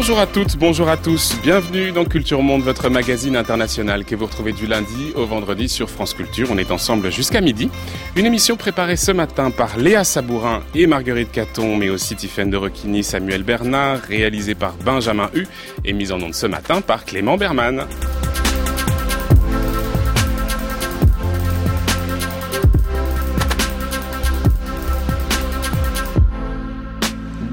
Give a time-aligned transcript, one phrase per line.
[0.00, 1.36] Bonjour à toutes, bonjour à tous.
[1.42, 5.90] Bienvenue dans Culture Monde, votre magazine international que vous retrouvez du lundi au vendredi sur
[5.90, 6.48] France Culture.
[6.50, 7.70] On est ensemble jusqu'à midi.
[8.16, 12.56] Une émission préparée ce matin par Léa Sabourin et Marguerite Caton, mais aussi Tiffaine de
[12.56, 15.46] Requigny, Samuel Bernard, réalisée par Benjamin Hu
[15.84, 17.84] et mise en onde ce matin par Clément Berman.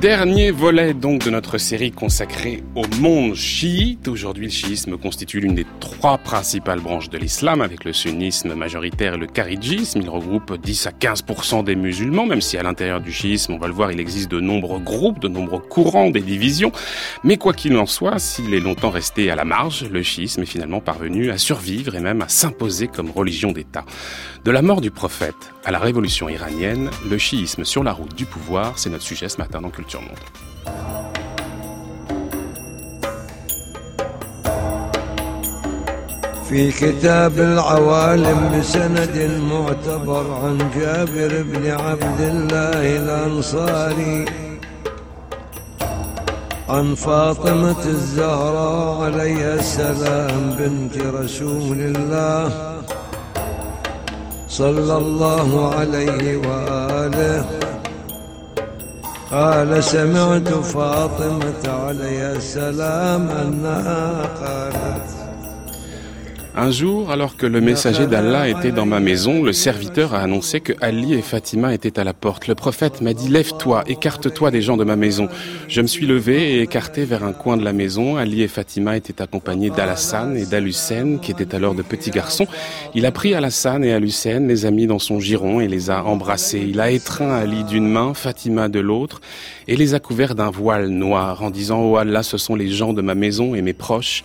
[0.07, 4.07] Dernier volet donc de notre série consacrée au monde chiite.
[4.07, 9.15] Aujourd'hui, le chiisme constitue l'une des trois principales branches de l'islam, avec le sunnisme majoritaire
[9.15, 9.99] et le kharidjisme.
[10.01, 13.67] Il regroupe 10 à 15% des musulmans, même si à l'intérieur du chiisme, on va
[13.67, 16.71] le voir, il existe de nombreux groupes, de nombreux courants, des divisions.
[17.25, 20.45] Mais quoi qu'il en soit, s'il est longtemps resté à la marge, le chiisme est
[20.45, 23.83] finalement parvenu à survivre et même à s'imposer comme religion d'État.
[24.45, 28.23] De la mort du prophète à la révolution iranienne, le chiisme sur la route du
[28.23, 30.27] pouvoir, c'est notre sujet ce matin dans Culture Monde.
[36.49, 44.25] في كتاب العوالم بسند معتبر عن جابر بن عبد الله الأنصاري
[46.69, 52.51] عن فاطمة الزهراء عليها السلام بنت رسول الله
[54.47, 57.66] صلى الله عليه وآله
[59.31, 65.26] قال سمعت فاطمة عليها السلام أنها قالت
[66.59, 70.59] Un jour, alors que le messager d'Allah était dans ma maison, le serviteur a annoncé
[70.59, 72.47] que Ali et Fatima étaient à la porte.
[72.47, 75.29] Le prophète m'a dit Lève-toi, écarte-toi des gens de ma maison.
[75.67, 78.17] Je me suis levé et écarté vers un coin de la maison.
[78.17, 82.47] Ali et Fatima étaient accompagnés d'Alassane et d'Alucène, qui étaient alors de petits garçons.
[82.95, 86.05] Il a pris Alassane et Alucène, les a mis dans son giron et les a
[86.05, 86.65] embrassés.
[86.67, 89.21] Il a étreint Ali d'une main, Fatima de l'autre,
[89.67, 92.93] et les a couverts d'un voile noir en disant Oh Allah, ce sont les gens
[92.93, 94.23] de ma maison et mes proches.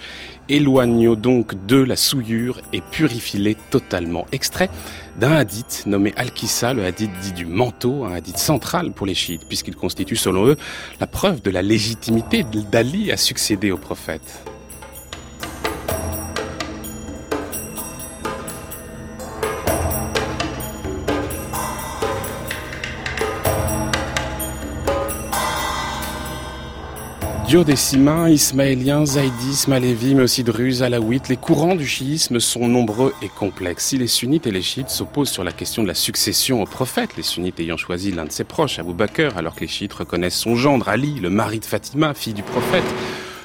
[0.53, 4.27] Éloignons donc d'eux la souillure et purifie-les totalement.
[4.33, 4.69] Extrait
[5.19, 9.47] d'un hadith nommé Al-Kissa, le hadith dit du manteau, un hadith central pour les chiites,
[9.49, 10.59] puisqu'il constitue selon eux
[11.01, 14.52] la preuve de la légitimité d'Ali à succéder au prophète.
[27.53, 33.29] Duodécimains, ismaéliens, zaïdis, malévis, mais aussi druzes, alaouites, les courants du chiisme sont nombreux et
[33.29, 33.89] complexes.
[33.89, 37.11] Si les sunnites et les chiites s'opposent sur la question de la succession au prophète,
[37.19, 40.39] les sunnites ayant choisi l'un de ses proches, Abou Bakr, alors que les chiites reconnaissent
[40.39, 42.87] son gendre, Ali, le mari de Fatima, fille du prophète,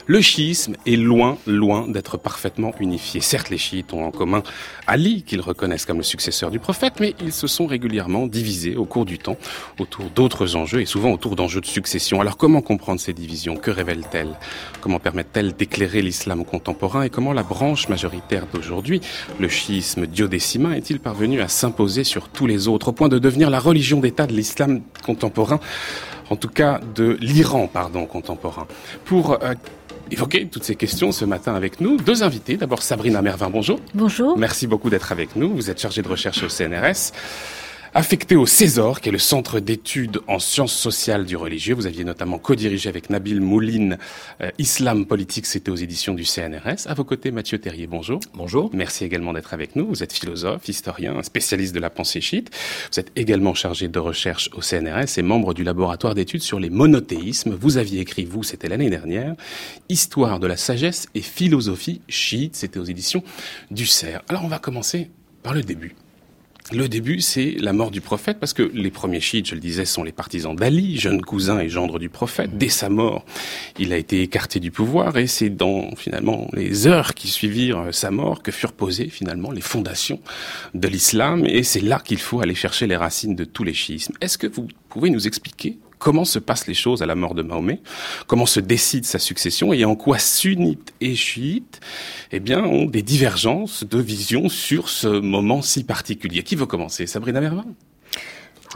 [0.07, 3.19] le chiisme est loin, loin d'être parfaitement unifié.
[3.19, 4.41] Certes, les chiites ont en commun
[4.88, 8.85] Ali, qu'ils reconnaissent comme le successeur du prophète, mais ils se sont régulièrement divisés au
[8.85, 9.38] cours du temps
[9.79, 12.22] autour d'autres enjeux et souvent autour d'enjeux de succession.
[12.22, 13.57] Alors comment comprendre ces divisions?
[13.57, 14.34] Que révèlent-elles?
[14.79, 19.01] Comment permettent-elles d'éclairer l'islam contemporain et comment la branche majoritaire d'aujourd'hui,
[19.40, 23.50] le chiisme diodécimain, est-il parvenu à s'imposer sur tous les autres au point de devenir
[23.50, 25.59] la religion d'État de l'islam contemporain?
[26.29, 28.67] En tout cas de l'Iran, pardon, contemporain.
[29.06, 29.53] Pour euh,
[30.12, 31.97] évoquer toutes ces questions ce matin avec nous.
[31.97, 32.57] Deux invités.
[32.57, 33.79] D'abord Sabrina Mervin, bonjour.
[33.94, 34.38] Bonjour.
[34.38, 35.53] Merci beaucoup d'être avec nous.
[35.53, 37.12] Vous êtes chargée de recherche au CNRS
[37.94, 41.75] affecté au César, qui est le centre d'études en sciences sociales du religieux.
[41.75, 43.98] Vous aviez notamment co-dirigé avec Nabil Mouline
[44.42, 46.88] euh, Islam politique, c'était aux éditions du CNRS.
[46.88, 48.20] À vos côtés, Mathieu Terrier, bonjour.
[48.34, 48.70] Bonjour.
[48.74, 49.88] Merci également d'être avec nous.
[49.88, 52.52] Vous êtes philosophe, historien, spécialiste de la pensée chiite.
[52.92, 56.70] Vous êtes également chargé de recherche au CNRS et membre du laboratoire d'études sur les
[56.70, 57.56] monothéismes.
[57.59, 59.36] Vous aviez écrit, vous, c'était l'année dernière,
[59.90, 63.24] Histoire de la sagesse et philosophie chiite, c'était aux éditions
[63.72, 64.24] du CERF.
[64.28, 65.09] Alors on va commencer
[65.44, 65.96] par le début.
[66.73, 69.85] Le début, c'est la mort du prophète, parce que les premiers chiites, je le disais,
[69.85, 72.58] sont les partisans d'Ali, jeune cousin et gendre du prophète.
[72.58, 73.25] Dès sa mort,
[73.79, 78.11] il a été écarté du pouvoir, et c'est dans finalement les heures qui suivirent sa
[78.11, 80.19] mort que furent posées finalement les fondations
[80.73, 84.13] de l'islam, et c'est là qu'il faut aller chercher les racines de tous les chiismes.
[84.20, 87.41] Est-ce que vous pouvez nous expliquer comment se passent les choses à la mort de
[87.41, 87.82] Mahomet,
[88.28, 91.79] comment se décide sa succession et en quoi sunnites et chiites
[92.32, 96.44] eh bien, ont des divergences de vision sur ce moment si particulier.
[96.44, 97.08] Qui veut commencer?
[97.08, 97.66] Sabrina Mervin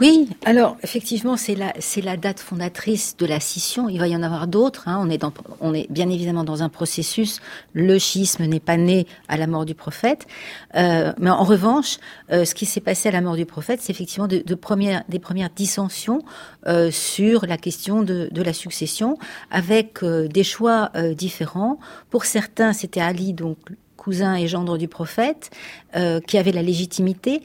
[0.00, 3.88] oui, alors effectivement, c'est la, date fondatrice de la scission.
[3.88, 4.88] Il va y en avoir d'autres.
[4.88, 5.06] Hein.
[5.60, 7.40] On, est bien évidemment dans un processus.
[7.74, 10.26] Le schisme n'est pas né à la mort du prophète.
[10.76, 11.98] Euh, mais en revanche,
[12.32, 15.50] euh, ce qui s'est passé à la mort du prophète, c'est effectivement de, des premières
[15.54, 16.22] dissensions
[16.68, 19.18] euh, sur la question de, de, la succession,
[19.50, 21.80] avec euh, des choix euh, différents.
[22.08, 23.58] Pour certains, c'était Ali, donc
[24.02, 25.50] cousin et gendre du prophète,
[25.94, 27.42] euh, qui avait la légitimité,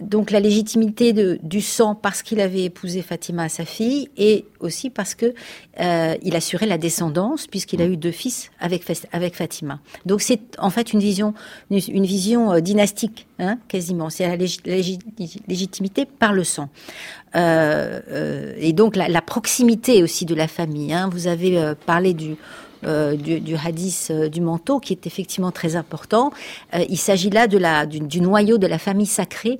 [0.00, 4.88] donc la légitimité de, du sang parce qu'il avait épousé Fatima, sa fille, et aussi
[4.88, 5.34] parce que
[5.80, 9.80] euh, il assurait la descendance puisqu'il a eu deux fils avec avec Fatima.
[10.06, 11.34] Donc c'est en fait une vision
[11.70, 14.08] une, vision euh, dynastique, hein, quasiment.
[14.08, 16.70] C'est la, légitimité par le sang.
[17.34, 20.94] et donc la, la, proximité aussi de la famille.
[20.94, 21.10] Hein.
[21.12, 22.36] Vous avez parlé du
[22.86, 26.32] euh, du, du, hadith euh, du manteau, qui est effectivement très important.
[26.74, 29.58] Euh, il s'agit là de la, du, noyau de la famille sacrée,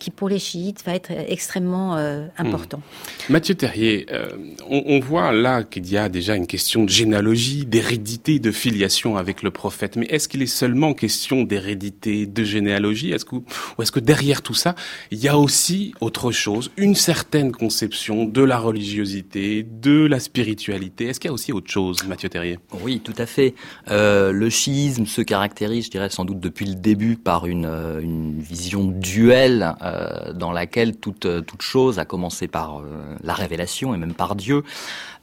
[0.00, 1.94] qui pour les chiites va être extrêmement
[2.38, 2.78] important.
[2.78, 3.32] Hmm.
[3.34, 4.06] Mathieu Terrier,
[4.70, 9.42] on, voit là qu'il y a déjà une question de généalogie, d'hérédité, de filiation avec
[9.42, 9.96] le prophète.
[9.96, 13.14] Mais est-ce qu'il est seulement question d'hérédité, de généalogie?
[13.32, 14.74] Ou est-ce que derrière tout ça,
[15.10, 21.08] il y a aussi autre chose, une certaine conception de la religiosité, de la spiritualité?
[21.08, 22.58] Est-ce qu'il y a aussi autre chose, Mathieu Terrier?
[22.72, 23.54] Oui, tout à fait.
[23.90, 28.00] Euh, le chiisme se caractérise, je dirais sans doute depuis le début, par une, euh,
[28.38, 31.26] vision duelle euh, dans laquelle toute,
[31.60, 32.82] chose, a commencé par
[33.22, 34.64] la révélation et même par Dieu,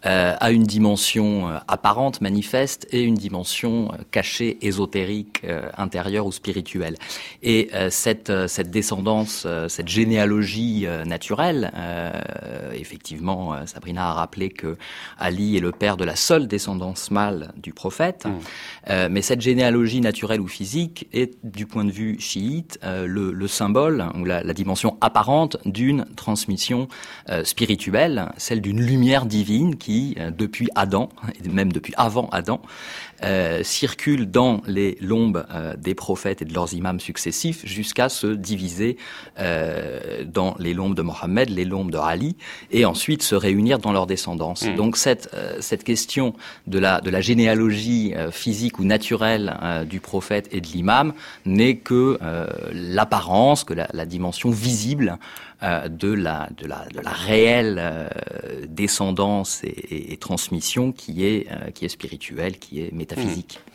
[0.04, 5.44] a une dimension apparente, manifeste, et une dimension cachée, ésotérique,
[5.78, 6.96] intérieure ou spirituelle.
[7.44, 11.72] Et cette, cette descendance, cette généalogie naturelle,
[12.74, 14.78] effectivement, Sabrina a rappelé que
[15.20, 17.21] Ali est le père de la seule descendance mâle
[17.58, 19.08] du prophète, mmh.
[19.10, 24.06] mais cette généalogie naturelle ou physique est, du point de vue chiite, le, le, symbole
[24.16, 26.88] ou la, la dimension apparente d'une transmission
[27.44, 31.10] spirituelle, celle d'une lumière divine qui euh, depuis Adam,
[31.44, 32.62] et même depuis avant Adam,
[33.24, 38.28] euh, circule dans les lombes euh, des prophètes et de leurs imams successifs jusqu'à se
[38.28, 38.98] diviser
[39.40, 42.36] euh, dans les lombes de Mohammed, les lombes de Ali,
[42.72, 44.66] et ensuite se réunir dans leur descendance.
[44.66, 44.76] Hmm.
[44.76, 45.30] Donc cette,
[45.60, 46.34] cette question
[46.66, 49.56] de la, de la généalogie physique ou naturelle
[49.88, 51.14] du prophète et de l'imam
[51.46, 52.18] n'est que
[52.74, 55.18] l'apparence, que la, la, dimension visible
[55.62, 58.10] de, la, de, la, de la réelle
[58.68, 63.60] descendance et, et, transmission qui est, qui est spirituelle, qui est métaphysique physique.
[63.60, 63.72] Hmm.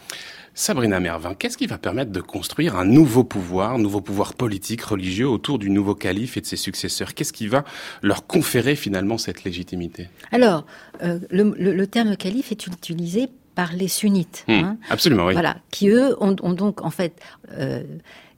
[0.59, 4.81] Sabrina Mervin, qu'est-ce qui va permettre de construire un nouveau pouvoir, un nouveau pouvoir politique,
[4.81, 7.13] religieux autour du nouveau calife et de ses successeurs?
[7.13, 7.65] Qu'est-ce qui va
[8.01, 10.09] leur conférer finalement cette légitimité?
[10.33, 10.65] Alors,
[11.03, 14.45] euh, le, terme calife est utilisé par les sunnites.
[14.49, 14.53] Hmm.
[14.53, 14.79] Hein.
[14.89, 15.35] absolument, oui.
[15.35, 17.21] Voilà, qui eux ont, donc en fait
[17.53, 17.83] euh,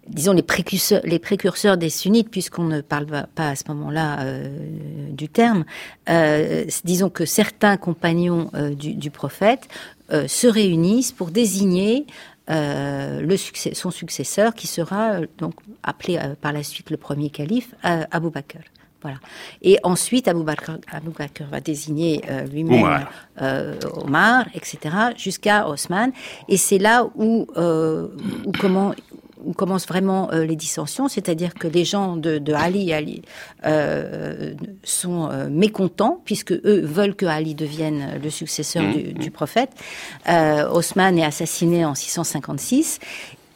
[0.09, 5.11] disons les précurseurs, les précurseurs des sunnites, puisqu'on ne parle pas à ce moment-là euh,
[5.11, 5.65] du terme,
[6.09, 9.69] euh, disons que certains compagnons euh, du, du, prophète
[10.13, 12.07] euh, se réunissent pour désigner
[12.51, 17.75] euh, le succès, son successeur, qui sera donc appelé par la suite le premier calife,
[17.83, 18.59] Abu Bakr.
[19.03, 19.19] Voilà.
[19.63, 20.73] Et ensuite, Abu Bakr,
[21.51, 23.11] va désigner lui-même Omar.
[23.95, 24.47] Omar.
[24.55, 24.79] etc.,
[25.17, 26.11] jusqu'à Osman.
[26.49, 28.93] Et c'est là où, où comment
[29.57, 33.23] commencent vraiment euh, les dissensions, c'est-à-dire que les gens de, de Ali, Ali
[33.65, 39.13] euh, sont euh, mécontents puisque eux veulent que Ali devienne le successeur mmh, du, mmh.
[39.15, 39.71] du, prophète.
[40.73, 42.99] Osman est assassiné en 656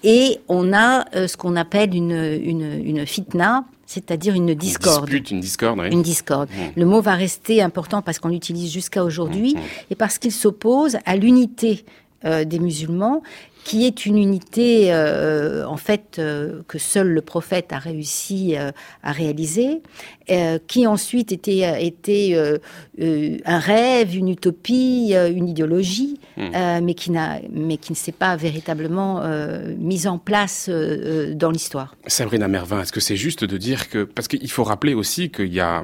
[0.04, 5.08] et on a ce qu'on appelle une, une, une fitna, c'est-à-dire une discorde.
[5.08, 5.88] Une dispute, une discorde, oui.
[5.90, 6.48] Une discorde.
[6.50, 6.80] Mmh.
[6.80, 9.56] Le mot va rester important parce qu'on l'utilise jusqu'à aujourd'hui
[9.90, 11.84] et parce qu'il s'oppose à l'unité
[12.24, 13.22] des musulmans
[13.64, 18.70] qui est une unité euh, en fait euh, que seul le prophète a réussi euh,
[19.02, 19.82] à réaliser,
[20.68, 22.60] qui ensuite était était
[23.44, 26.80] un rêve, une utopie, une idéologie, hmm.
[26.82, 29.20] mais qui n'a mais qui ne s'est pas véritablement
[29.76, 31.96] mise en place dans l'histoire.
[32.06, 35.52] Sabrina Mervin, est-ce que c'est juste de dire que parce qu'il faut rappeler aussi qu'il
[35.52, 35.82] y a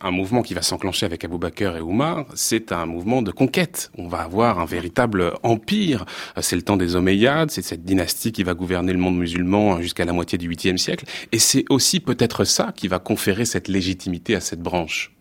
[0.00, 3.90] un mouvement qui va s'enclencher avec Abou Bakr et Oumar, c'est un mouvement de conquête.
[3.96, 6.04] On va avoir un véritable empire.
[6.40, 10.04] C'est le temps des Omeyyades, c'est cette dynastie qui va gouverner le monde musulman jusqu'à
[10.04, 14.34] la moitié du 8e siècle, et c'est aussi peut-être ça qui va conférer cette légitimité
[14.34, 15.12] à cette branche.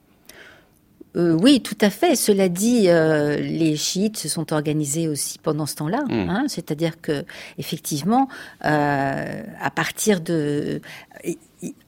[1.18, 2.16] Euh, oui, tout à fait.
[2.16, 6.04] Cela dit, euh, les chiites se sont organisés aussi pendant ce temps-là.
[6.08, 6.30] Hmm.
[6.30, 7.26] Hein, C'est-à-dire que,
[7.58, 8.28] effectivement,
[8.66, 10.82] euh, à partir de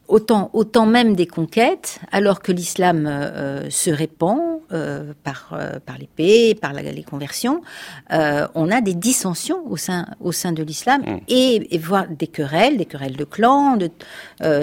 [0.09, 4.39] autant, autant même des conquêtes, alors que l'islam euh, se répand
[4.71, 7.61] euh, par, euh, par l'épée, par la, les conversions,
[8.09, 11.17] on a des dissensions au sein, au sein de l'islam mm.
[11.27, 13.89] et, et voire des querelles, des querelles de clans, de,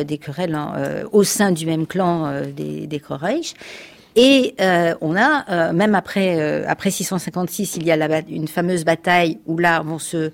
[0.02, 0.58] des querelles
[1.12, 3.54] au sein du même clan des, des Quraysh.
[4.16, 4.54] Et
[5.00, 9.82] on a, même après, après 656, il y a la, une fameuse bataille où là
[9.82, 10.32] vont se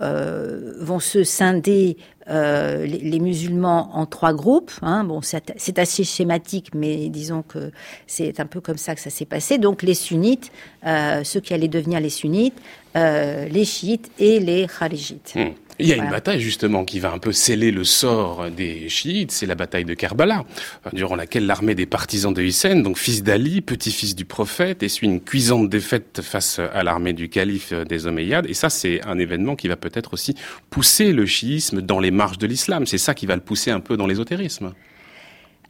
[0.00, 1.96] vont se scinder
[2.30, 4.72] les, les, musulmans en trois groupes.
[4.82, 5.04] Hein.
[5.04, 7.72] Bon, c'est assez schématique, mais disons que
[8.06, 9.58] c'est un peu comme ça que ça s'est passé.
[9.58, 10.52] Donc les sunnites,
[10.84, 12.58] ceux qui allaient devenir les sunnites,
[12.94, 15.34] les chiites et les kharijites.
[15.34, 15.50] Hmm.
[15.80, 19.30] Il y a une bataille justement qui va un peu sceller le sort des chiites,
[19.30, 20.44] c'est la bataille de Kerbala,
[20.92, 25.20] durant laquelle l'armée des partisans de Hussein, donc fils d'Ali, petit-fils du prophète, essuie une
[25.20, 28.46] cuisante défaite face à l'armée du calife des Omeyyades.
[28.48, 30.34] Et ça, c'est un événement qui va peut-être aussi
[30.68, 32.86] pousser le chiisme dans les marges de l'islam.
[32.86, 34.72] C'est ça qui va le pousser un peu dans l'ésotérisme.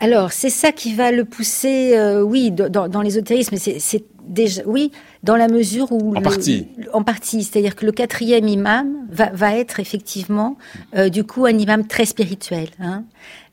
[0.02, 3.56] Alors, c'est ça qui va le pousser, euh, oui, dans, dans l'ésotérisme.
[3.56, 4.90] C'est déjà, oui,
[5.22, 9.56] dans la mesure où en partie, en partie, c'est-à-dire que le quatrième imam va, va
[9.56, 10.56] être effectivement,
[10.96, 12.68] euh, du coup, un imam très spirituel.
[12.80, 13.04] Hein.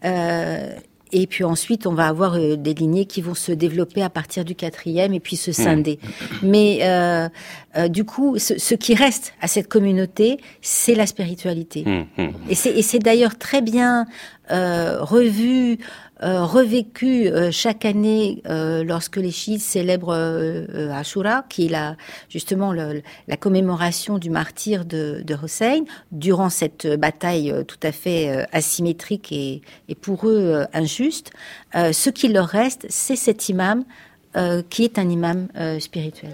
[0.06, 0.72] Euh,
[1.12, 4.44] et puis ensuite, on va avoir euh, des lignées qui vont se développer à partir
[4.44, 6.00] du quatrième et puis se scinder.
[6.02, 6.36] Mmh.
[6.44, 7.30] Mais euh,
[7.78, 11.84] euh, du coup, ce, ce, qui reste à cette communauté, c'est la spiritualité.
[11.86, 12.30] Mmh, mmh.
[12.50, 14.06] Et c'est d'ailleurs très bien
[14.52, 15.78] euh, revu
[16.24, 20.16] euh, revécu euh, chaque année euh, lorsque les chiites célèbrent
[20.92, 21.78] Ashura, qui est
[22.30, 29.32] justement la commémoration du martyr de, de Hossein, durant cette bataille tout à fait asymétrique
[29.32, 31.32] et, et, pour eux injuste.
[31.74, 33.84] ce qui leur reste, c'est cet imam
[34.70, 35.48] qui est un imam
[35.80, 36.32] spirituel.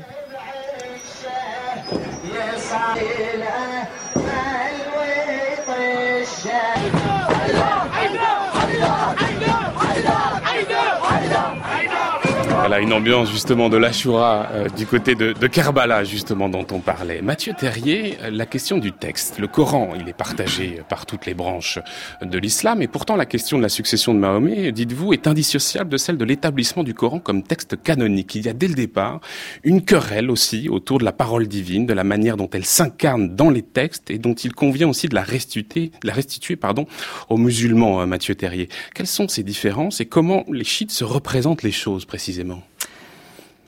[12.74, 16.80] Voilà une ambiance justement de l'Ashura euh, du côté de, de, Kerbala justement dont on
[16.80, 17.22] parlait.
[17.22, 21.36] Mathieu Terrier, euh, la question du texte, le Coran, il est partagé par toutes les
[21.36, 21.78] branches
[22.24, 25.98] de l'islam et pourtant la question de la succession de Mahomet, dites-vous, est indissociable de
[25.98, 28.34] celle de l'établissement du Coran comme texte canonique.
[28.34, 29.22] Il y a dès le départ
[29.64, 33.52] une querelle aussi autour de la parole divine, de la manière dont elle s'incarne dans
[33.52, 36.88] les textes et dont il convient aussi de la restituer, de la restituer pardon,
[37.30, 38.68] aux musulmans, euh, Mathieu Terrier.
[38.96, 42.63] Quelles sont ces différences et comment les chiites se représentent les choses précisément?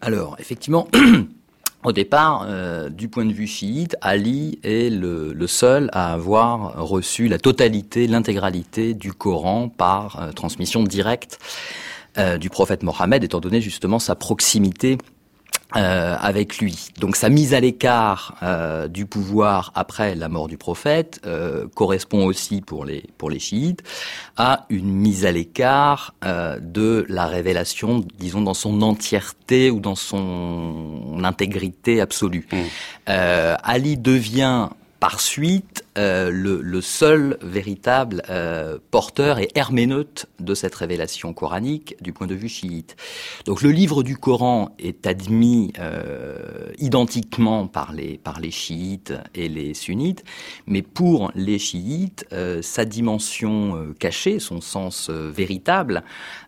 [0.05, 0.87] Alors, effectivement,
[1.83, 7.27] au départ, euh, du point de vue chiite, Ali est le, seul à avoir reçu
[7.27, 11.39] la totalité, l'intégralité du Coran par euh, transmission directe
[12.19, 14.99] euh, du prophète Mohammed, étant donné justement sa proximité
[15.75, 16.89] euh, avec lui.
[16.99, 22.25] Donc sa mise à l'écart euh, du pouvoir après la mort du prophète euh, correspond
[22.25, 23.83] aussi pour les pour les chiites
[24.37, 29.95] à une mise à l'écart euh, de la révélation, disons dans son entièreté ou dans
[29.95, 32.47] son intégrité absolue.
[32.51, 32.57] Mmh.
[33.09, 40.75] Euh, Ali devient par suite euh, le, seul véritable euh, porteur et herméneute de cette
[40.75, 42.97] révélation coranique du point de vue chiite.
[43.45, 49.47] Donc le livre du Coran est admis euh, identiquement par les, par les chiites et
[49.47, 50.25] les sunnites,
[50.67, 56.03] mais pour les chiites, euh, sa dimension cachée, son sens véritable,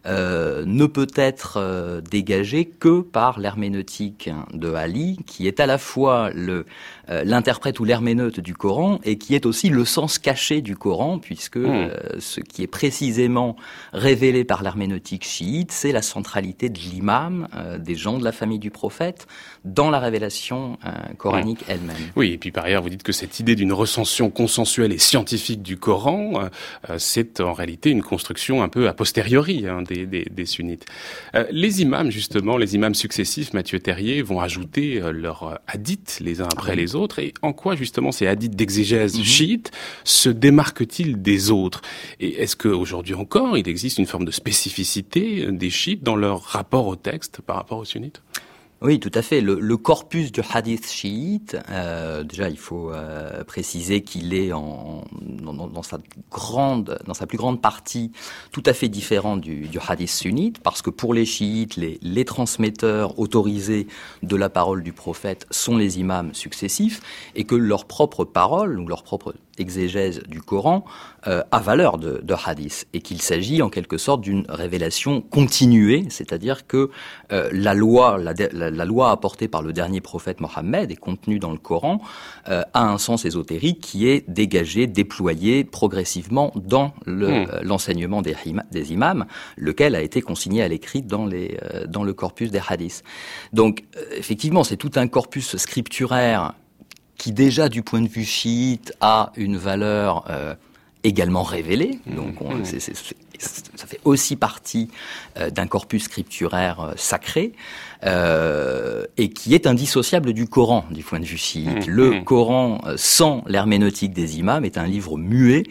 [0.05, 6.65] ne peut être dégagée que par l'herméneutique de Ali, qui est à la fois le
[7.09, 11.57] l'interprète ou l'herméneute du Coran et qui est aussi le sens caché du Coran, puisque
[11.57, 11.65] hmm.
[11.65, 13.55] euh, ce qui est précisément
[13.93, 18.59] révélé par l'herméneutique chiite, c'est la centralité de l'imam, euh, des gens de la famille
[18.59, 19.27] du prophète,
[19.73, 21.95] dans la révélation euh, coranique elle-même.
[22.15, 25.61] Oui, et puis par ailleurs, vous dites que cette idée d'une recension consensuelle et scientifique
[25.61, 26.49] du Coran,
[26.97, 30.85] c'est en réalité une construction un peu a posteriori hein, des, des, des, sunnites.
[31.51, 36.75] les imams, justement, les imams successifs, Mathieu Terrier, vont ajouter leurs hadiths les uns après
[36.75, 39.71] les autres, et en quoi justement ces hadiths d'exégèse chiites
[40.03, 41.81] se démarque-t-il des autres?
[42.19, 46.87] Et est-ce qu'aujourd'hui encore, il existe une forme de spécificité des chiites dans leur rapport
[46.87, 48.21] au texte par rapport aux sunnites?
[48.81, 49.41] Oui, tout à fait.
[49.41, 55.03] Le, le corpus du hadith chiite, euh, déjà, il faut euh, préciser qu'il est en,
[55.11, 55.97] dans, sa
[56.29, 58.11] grande, dans sa plus grande partie,
[58.51, 62.25] tout à fait différent du, du hadith sunnite, parce que pour les chiites, les, les,
[62.25, 63.87] transmetteurs autorisés
[64.21, 67.01] de la parole du prophète sont les imams successifs,
[67.33, 70.85] et que leur propre parole ou leur propre exégèse du Coran
[71.27, 76.05] euh, a valeur de, de hadith et qu'il s'agit en quelque sorte d'une révélation continuée,
[76.09, 76.89] c'est-à-dire que
[77.31, 81.39] euh, la loi, la, la, la, loi apportée par le dernier prophète Mohammed et contenue
[81.39, 81.99] dans le Coran
[82.49, 87.63] euh, a un sens ésotérique qui est dégagé, déployé progressivement dans hmm.
[87.63, 88.35] l'enseignement le, des,
[88.71, 89.25] des, imams,
[89.57, 93.03] lequel a été consigné à l'écrit dans, les, euh, dans le corpus des hadiths.
[93.53, 93.83] Donc
[94.15, 96.53] effectivement, c'est tout un corpus scripturaire
[97.27, 100.55] qui déjà du point de vue chiite a une valeur euh,
[101.03, 101.99] également révélée.
[102.05, 102.15] Mmh.
[102.15, 102.65] Donc on, mmh.
[102.65, 104.89] ça fait aussi partie
[105.35, 107.51] d'un corpus scripturaire sacré.
[108.03, 111.87] Euh, et qui est indissociable du Coran du point de vue chiite.
[111.87, 112.23] Mmh, le mmh.
[112.25, 115.63] Coran, euh, sans l'herméneutique des imams, est un livre muet,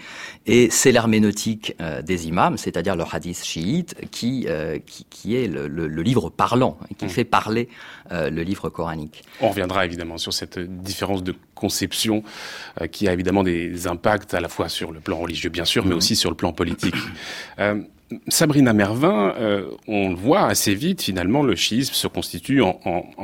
[0.45, 4.49] et c'est l'herméneutique euh, des imams, c'est-à-dire le hadith chiite, qui,
[4.87, 7.11] qui, qui, est le, le, livre parlant, qui mmh.
[7.11, 7.69] fait parler
[8.11, 9.23] le livre coranique.
[9.41, 12.23] On reviendra évidemment sur cette différence de conception
[12.91, 15.95] qui a évidemment des impacts à la fois sur le plan religieux, bien sûr, mais
[15.95, 16.95] aussi sur le plan politique.
[18.29, 22.79] Sabrina Mervin, euh, on le voit assez vite, finalement, le chiisme se constitue en,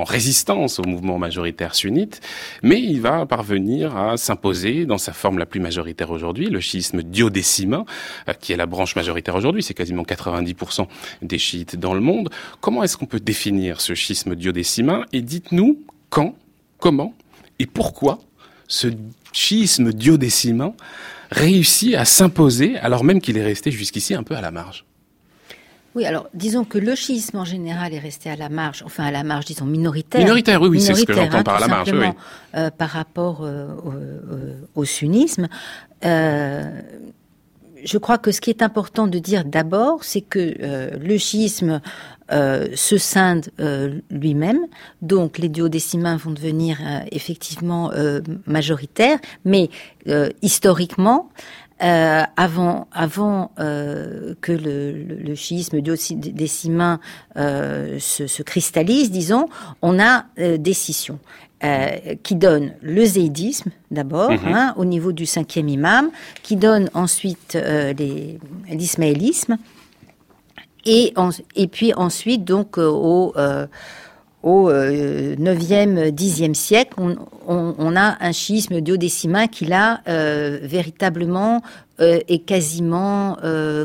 [0.05, 2.21] résistance au mouvement majoritaire sunnite,
[2.65, 7.03] mais il va parvenir à s'imposer dans sa forme la plus majoritaire aujourd'hui, le chiisme
[7.03, 7.85] diodécimain,
[8.29, 10.89] euh, qui est la branche majoritaire aujourd'hui, c'est quasiment 90%
[11.23, 12.31] des chiites dans le monde.
[12.61, 16.35] Comment est-ce qu'on peut définir ce schisme diodécimain Et dites-nous quand,
[16.79, 17.15] comment
[17.61, 18.19] et pourquoi
[18.67, 18.89] ce
[19.33, 20.75] schisme diodécimain
[21.33, 24.85] réussit à s'imposer alors même qu'il est resté jusqu'ici un peu à la marge.
[25.95, 29.11] Oui, alors disons que le schisme en général est resté à la marge, enfin à
[29.11, 30.23] la marge, disons minoritaire.
[30.23, 31.93] Minoritaire, oui, oui, c'est ce que j'entends hein, par la marge.
[31.93, 32.07] Oui.
[32.55, 33.69] Euh, par rapport euh,
[34.75, 35.49] au, sunnisme.
[36.05, 36.81] Euh,
[37.85, 41.81] je crois que ce qui est important de dire d'abord, c'est que le schisme
[42.33, 44.61] euh, se scinde euh, lui-même.
[45.03, 47.91] Donc les duodécimains vont devenir euh, effectivement
[48.47, 49.69] majoritaires, mais
[50.41, 51.29] historiquement,
[51.79, 52.87] avant,
[53.57, 57.01] que le, le, le schisme duodécimain
[57.37, 59.49] se, se, cristallise, disons,
[59.83, 60.75] on a des.
[62.23, 64.53] Qui donne le zéidisme d'abord, mhm.
[64.53, 66.11] hein, au niveau du cinquième imam,
[66.43, 67.57] qui donne ensuite
[68.69, 69.59] l'ismaélisme,
[70.85, 71.15] et,
[71.55, 73.67] et puis ensuite, donc, euh, au, euh,
[74.43, 77.17] au 9e, euh, 10e siècle, on,
[77.47, 81.63] on, on, a un schisme duodécimain qui là, euh, véritablement,
[81.99, 83.37] est quasiment,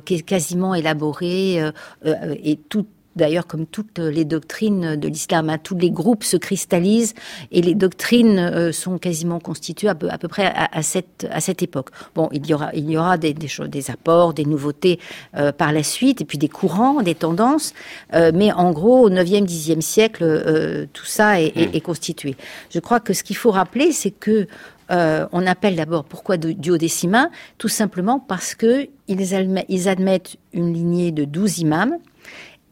[0.06, 1.62] qui est quasiment élaboré
[2.04, 7.14] et tout d'ailleurs comme toutes les doctrines de l'islam, hein, tous les groupes se cristallisent
[7.52, 11.42] et les doctrines euh, sont quasiment constituées à peu, à peu près à, cette, à
[11.42, 11.90] cette époque.
[12.16, 15.00] Bon, il y aura, il y aura des, des, choses, des apports, des nouveautés
[15.36, 17.74] euh, par la suite, et puis des courants, des tendances,
[18.14, 22.36] euh, mais en gros, au 9e, 10e siècle, tout ça est, est, est, constitué.
[22.70, 24.48] Je crois que ce qu'il faut rappeler, c'est que
[24.90, 31.60] on appelle d'abord pourquoi duodécimain Tout simplement parce que ils, admettent une lignée de 12
[31.60, 31.98] imams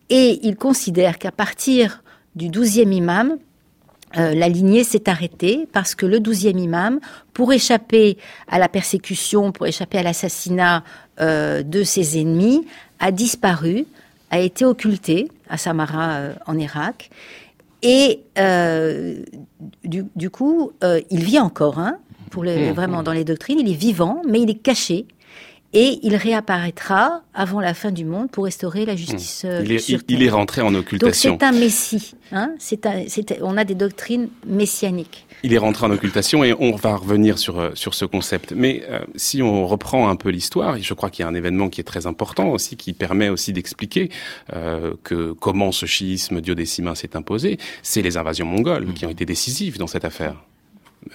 [0.09, 2.03] et il considère qu'à partir
[2.35, 3.37] du douzième imam,
[4.17, 6.99] euh, la lignée s'est arrêtée parce que le douzième imam,
[7.33, 10.83] pour échapper à la persécution, pour échapper à l'assassinat
[11.19, 12.65] euh, de ses ennemis,
[12.99, 13.85] a disparu,
[14.31, 17.09] a été occulté à Samara euh, en Irak.
[17.81, 18.21] Et
[19.83, 20.71] du, du, coup,
[21.11, 21.99] il vit encore, hein,
[22.31, 22.73] pour le, mmh.
[22.73, 25.05] vraiment dans les doctrines, il est vivant, mais il est caché
[25.75, 29.43] et il réapparaîtra avant la fin du monde pour restaurer la justice.
[29.43, 29.65] Mmh.
[29.65, 31.31] Il, est, il, est, rentré en occultation.
[31.31, 32.15] Donc c'est un messie.
[32.31, 32.87] Hein c'est
[33.41, 35.27] on a des doctrines messianiques.
[35.43, 38.53] Il est rentré en occultation et on va revenir sur euh, sur ce concept.
[38.55, 41.69] Mais euh, si on reprend un peu l'histoire, je crois qu'il y a un événement
[41.69, 44.09] qui est très important aussi, qui permet aussi d'expliquer
[44.53, 47.57] euh, que comment ce chiisme diodécimain s'est imposé.
[47.83, 48.93] C'est les invasions mongoles mmh.
[48.93, 50.35] qui ont été décisives dans cette affaire.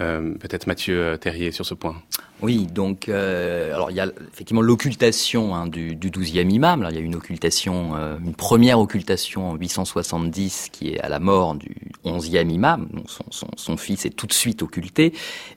[0.01, 2.01] Euh, peut-être Mathieu Terrier sur ce point.
[2.43, 6.87] Oui, donc euh, alors il y a effectivement l'occultation hein, du, du 12e imam.
[6.89, 11.19] il y a une occultation, euh, une première occultation en 870 qui est à la
[11.19, 11.75] mort du
[12.05, 12.89] 11e imam.
[12.93, 15.13] Donc son, son, son fils est tout de suite occulté,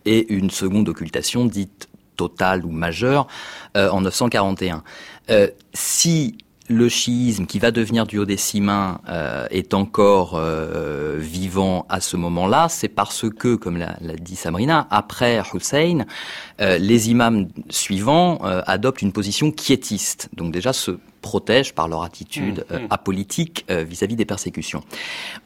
[0.06, 3.28] et une seconde occultation dite totale ou majeure
[3.76, 4.84] en 941.
[5.74, 6.38] si
[6.74, 12.68] le chiisme qui va devenir du duodécimain euh, est encore euh, vivant à ce moment-là,
[12.70, 16.06] c'est parce que, comme l'a dit Sabrina, après Hussein,
[16.62, 20.30] euh, les imams suivants adoptent une position quiétiste.
[20.34, 22.88] Donc déjà se protègent par leur attitude mmh, mmh.
[22.90, 24.84] apolitique vis-à-vis des persécutions.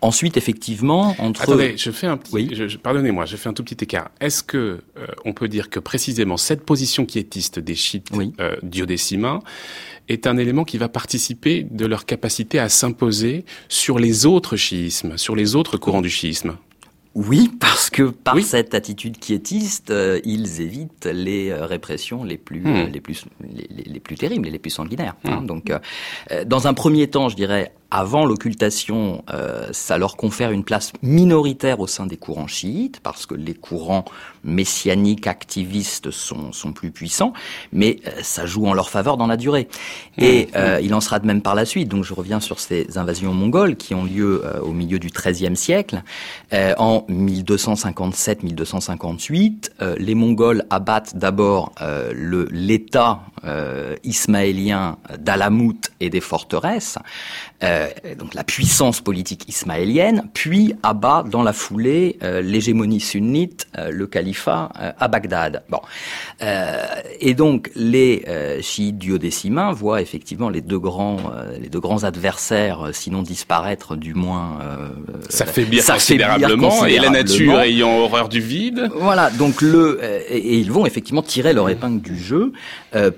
[0.01, 3.83] Ensuite, effectivement, entre attendez, je fais un petit, oui pardonnez-moi, je fais un tout petit
[3.83, 4.09] écart.
[4.19, 4.81] Est-ce que
[5.23, 8.33] on peut dire que précisément cette position quiétiste des chiites oui.
[10.09, 15.17] Est un élément qui va participer de leur capacité à s'imposer sur les autres chiismes,
[15.17, 16.57] sur les autres courants du chiisme.
[17.17, 22.61] Oui, parce que par cette attitude quiétiste, euh, ils évitent les euh, répressions les plus,
[22.61, 22.89] hmm.
[22.93, 25.15] les plus, les, les, plus terribles et les plus sanguinaires.
[25.23, 25.41] Hein.
[25.41, 25.47] Hmm.
[25.47, 30.65] Donc, euh, dans un premier temps, je dirais, avant l'occultation, euh, ça leur confère une
[30.65, 34.03] place minoritaire au sein des courants chiites, parce que les courants
[34.43, 37.31] messianiques activistes sont, sont plus puissants,
[37.71, 39.69] mais euh, ça joue en leur faveur dans la durée.
[40.17, 40.49] Et mmh.
[40.55, 41.87] euh, il en sera de même par la suite.
[41.87, 46.03] Donc je reviens sur ces invasions mongoles qui ont lieu au milieu du XIIIe siècle.
[46.51, 51.71] en 1257-1258, les Mongols abattent d'abord
[52.13, 53.21] l'État
[54.03, 56.97] ismaélien d'Alamout et des forteresses.
[57.63, 57.87] Euh,
[58.19, 64.05] donc la puissance politique ismaélienne, puis abat dans la foulée euh, l'hégémonie sunnite, euh, le
[64.05, 65.63] califat à Bagdad.
[65.69, 65.79] Bon,
[67.19, 68.25] et donc les
[68.61, 71.17] chiites duodécimains voient effectivement les deux grands,
[71.59, 74.59] les deux grands adversaires, sinon disparaître, du moins
[75.29, 78.89] s'affaiblir considérablement, et la nature ayant horreur du vide.
[78.95, 82.53] Voilà, donc le et, ils vont effectivement tirer leur épingle du jeu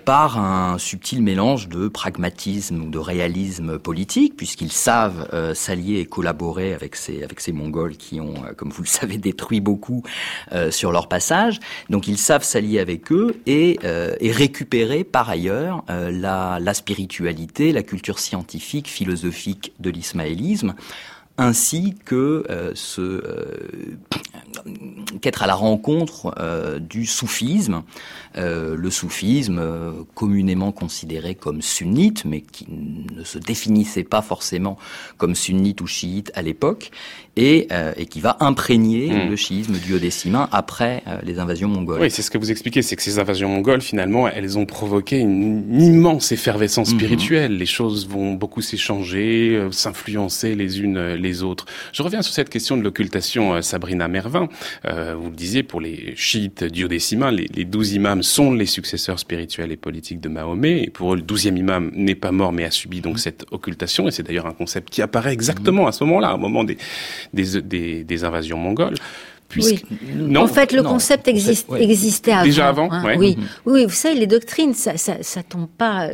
[0.05, 6.05] par un subtil mélange de pragmatisme ou de réalisme politique, puisqu'ils savent euh, s'allier et
[6.05, 10.03] collaborer avec ces, avec ces Mongols qui ont, euh, comme vous le savez, détruit beaucoup
[10.51, 11.59] euh, sur leur passage.
[11.89, 17.83] Donc ils savent s'allier avec eux et, et récupérer par ailleurs la, la spiritualité, la
[17.83, 20.75] culture scientifique, philosophique de l'ismaélisme
[21.37, 23.23] ainsi que ce
[25.21, 27.83] qu'être à la rencontre euh, du soufisme,
[28.35, 29.61] le soufisme
[30.13, 34.77] communément considéré comme sunnite, mais qui ne se définissait pas forcément
[35.17, 36.91] comme sunnite ou chiite à l'époque,
[37.35, 39.29] et, et, qui va imprégner hmm.
[39.29, 42.01] le chiisme duodécimain après les invasions mongoles.
[42.01, 45.19] Oui, c'est ce que vous expliquez, c'est que ces invasions mongoles, finalement, elles ont provoqué
[45.19, 46.99] une, immense effervescence mhm.
[46.99, 47.57] spirituelle.
[47.57, 51.65] Les choses vont beaucoup s'échanger, s'influencer les unes les autres.
[51.93, 54.49] Je reviens sur cette question de l'occultation, euh, Sabrina Mervin.
[54.85, 59.19] Euh, vous le disiez, pour les chiites duodécimains, les, les douze imams sont les successeurs
[59.19, 60.83] spirituels et politiques de Mahomet.
[60.83, 64.07] Et pour eux, le douzième imam n'est pas mort, mais a subi donc cette occultation.
[64.07, 66.77] Et c'est d'ailleurs un concept qui apparaît exactement à ce moment-là, au moment des,
[67.33, 68.95] des, des invasions mongoles
[69.57, 69.83] oui.
[70.15, 72.43] Non, en fait, le concept existe, existait avant.
[72.43, 73.15] Déjà avant, hein.
[73.17, 73.37] oui.
[73.65, 73.85] oui.
[73.85, 76.09] vous savez, les doctrines, ça, ça, ça tombe pas.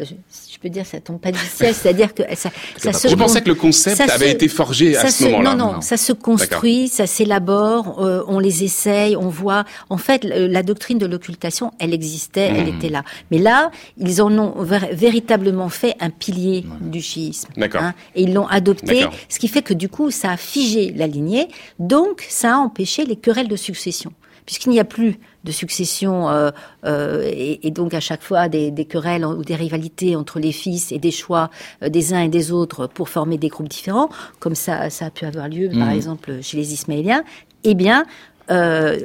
[0.65, 1.75] Je peux dire, ça tombe pas du ciel.
[1.79, 3.07] C'est-à-dire que ça, ça se.
[3.07, 5.53] Je pensais que le concept avait été forgé à ce moment-là.
[5.53, 9.63] Non, non, ça se construit, ça s'élabore, euh, on les essaye, on voit.
[9.91, 12.77] En fait, la doctrine de l'occultation, elle existait, elle hmm.
[12.77, 13.03] était là.
[13.29, 14.55] Mais là, ils en ont
[14.91, 17.49] véritablement fait un pilier du chiisme.
[17.57, 17.83] D'accord.
[17.83, 21.05] Hein, et ils l'ont adopté, ce qui fait que du coup, ça a figé la
[21.05, 21.47] lignée.
[21.77, 24.13] Donc, ça a empêché les querelles de succession.
[24.45, 26.51] Puisqu'il n'y a plus de succession euh,
[26.85, 30.99] euh, et, donc à chaque fois des, querelles ou des rivalités entre les fils et
[30.99, 31.49] des choix
[31.83, 35.09] euh, des uns et des autres pour former des groupes différents, comme ça, ça a
[35.09, 35.95] pu avoir lieu par mmh.
[35.95, 37.23] exemple chez les Ismaéliens,
[37.63, 38.05] eh bien,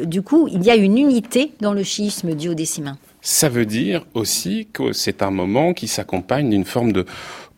[0.05, 2.99] du coup, il y a une unité dans le chiisme duodécimain.
[3.23, 7.07] Ça veut dire aussi que c'est un moment qui s'accompagne d'une forme de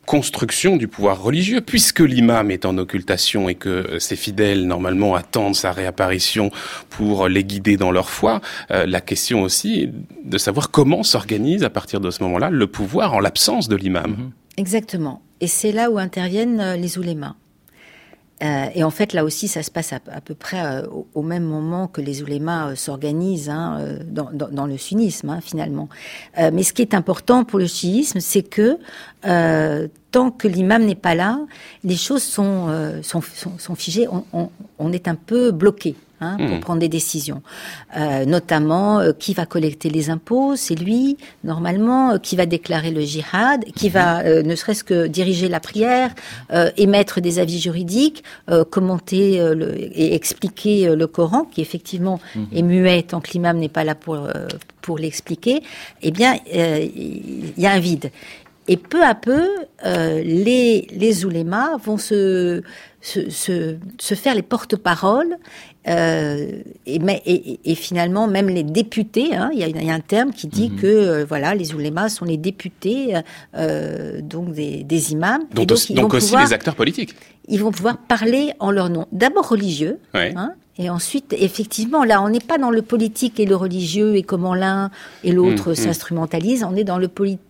[0.06, 5.14] construction du pouvoir religieux, puisque l'imam est en occultation et que euh, ses fidèles normalement
[5.14, 6.50] attendent sa réapparition
[6.90, 9.92] pour les guider dans leur foi, euh, la question aussi est
[10.24, 14.32] de savoir comment s'organise à partir de ce moment-là le pouvoir en l'absence de l'imam.
[14.56, 15.22] Exactement.
[15.40, 17.34] Et c'est là où interviennent euh, les oulémas.
[18.42, 21.44] Euh, et en fait, là aussi, ça se passe à, peu près euh, au, même
[21.44, 25.88] moment que les oulémas euh, s'organisent hein, dans, le sunnisme, hein, finalement.
[26.36, 28.78] mais ce qui est important pour le chiisme, c'est que
[30.10, 31.38] tant que l'imam n'est pas là,
[31.84, 32.68] les choses sont,
[33.02, 33.22] sont,
[33.58, 34.06] sont, figées,
[34.78, 35.94] on, est un peu bloqué.
[36.22, 36.60] Hein, pour hmm.
[36.60, 37.42] prendre des décisions.
[37.96, 42.92] Euh, notamment, euh, qui va collecter les impôts C'est lui, normalement, euh, qui va déclarer
[42.92, 44.46] le jihad, qui va, hmm.
[44.46, 46.10] ne serait-ce que diriger la prière,
[46.76, 48.22] émettre des avis juridiques,
[48.70, 52.44] commenter le, et expliquer le Coran, qui effectivement hmm.
[52.52, 54.28] est muet tant que l'imam n'est pas là pour,
[54.80, 55.62] pour l'expliquer.
[56.02, 58.10] Eh bien, il y a un vide.
[58.68, 59.48] Et peu à peu,
[59.84, 62.62] les, les oulémas vont se,
[63.02, 65.36] se, se, se faire les porte-paroles
[65.88, 70.30] euh, et, et, et, finalement, même les députés, hein, il y, y, a un terme
[70.30, 70.76] qui dit mhm.
[70.76, 73.16] que euh, voilà, les oulémas sont les députés
[73.56, 75.42] euh, donc des, des, imams.
[75.52, 77.16] Donc, donc, donc aussi les acteurs politiques.
[77.48, 79.06] Ils vont pouvoir parler en leur nom.
[79.10, 83.56] D'abord religieux, hein, et ensuite, effectivement, là, on n'est pas dans le politique et le
[83.56, 84.90] religieux et comment l'un
[85.24, 85.84] et l'autre mhm, mhm.
[85.84, 86.62] s'instrumentalisent.
[86.62, 87.40] On est dans le politique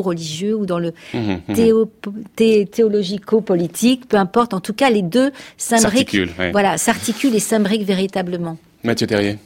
[0.00, 2.66] religieux ou dans le mmh, mmh.
[2.70, 4.54] théologico-politique, peu importe.
[4.54, 6.16] En tout cas, les deux s'imbriquent.
[6.52, 8.56] Voilà, s'articulent et s'imbriquent véritablement.
[8.84, 9.38] Mathieu Terrier.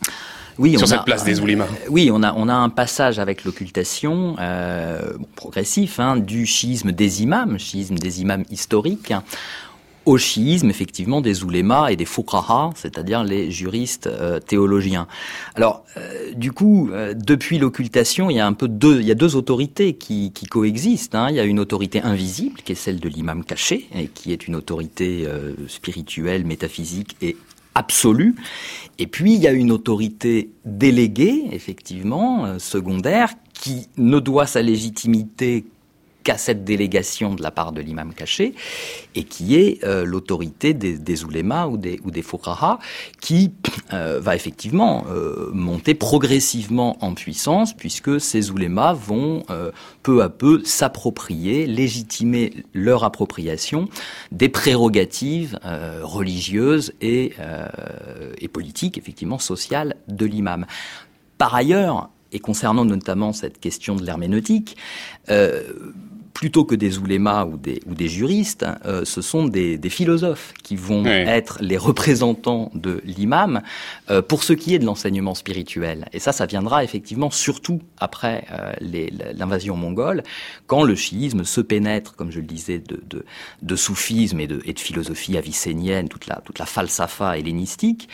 [0.58, 1.64] Oui, sur cette place des oulimas.
[1.64, 6.92] Euh, oui, on a on a un passage avec l'occultation euh, progressif hein, du schisme
[6.92, 9.14] des imams, schisme des imams historiques,
[10.04, 15.06] au chiisme, effectivement, des oulémas et des fuqaha, c'est-à-dire les juristes euh, théologiens.
[15.54, 19.10] Alors, euh, du coup, euh, depuis l'occultation, il y a un peu deux, il y
[19.10, 21.14] a deux autorités qui, coexistent.
[21.14, 21.28] Hein.
[21.30, 24.46] Il y a une autorité invisible, qui est celle de l'imam caché, et qui est
[24.46, 25.26] une autorité
[25.68, 27.36] spirituelle, métaphysique et
[27.74, 28.34] absolue.
[28.98, 35.64] Et puis, il y a une autorité déléguée, effectivement, secondaire, qui ne doit sa légitimité
[36.22, 38.54] qu'à cette délégation de la part de l'imam caché,
[39.14, 42.10] et qui est euh, l'autorité des, des oulémas ou des, ou
[43.20, 43.52] qui
[43.92, 49.44] euh, va effectivement euh, monter progressivement en puissance, puisque ces oulémas vont
[50.02, 53.88] peu à peu s'approprier, légitimer leur appropriation
[54.30, 55.58] des prérogatives
[56.02, 57.32] religieuses et,
[58.52, 60.66] politiques, effectivement sociales de l'imam.
[61.38, 64.76] Par ailleurs, et concernant notamment cette question de l'herméneutique,
[66.34, 70.54] plutôt que des oulémas ou des, ou des juristes, euh, ce sont des, des, philosophes
[70.62, 73.62] qui vont être les représentants de l'imam
[74.10, 76.08] euh, pour ce qui est de l'enseignement spirituel.
[76.12, 78.72] Et ça, ça viendra effectivement surtout après euh,
[79.34, 80.22] l'invasion mongole,
[80.66, 83.24] quand le chiisme se pénètre, comme je le disais, de, de,
[83.62, 88.08] de soufisme et de, et de, philosophie avicénienne, toute la, toute la falsafa hellénistique.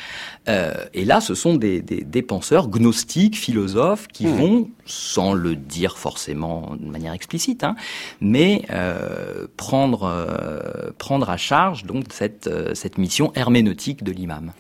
[0.49, 4.37] Euh, et là, ce sont des, des, penseurs gnostiques, philosophes, qui hmm.
[4.37, 7.77] vont, sans le dire forcément de manière explicite, hein,
[8.21, 14.53] mais euh, prendre, euh, prendre à charge donc cette, euh, cette mission herméneutique de l'imam.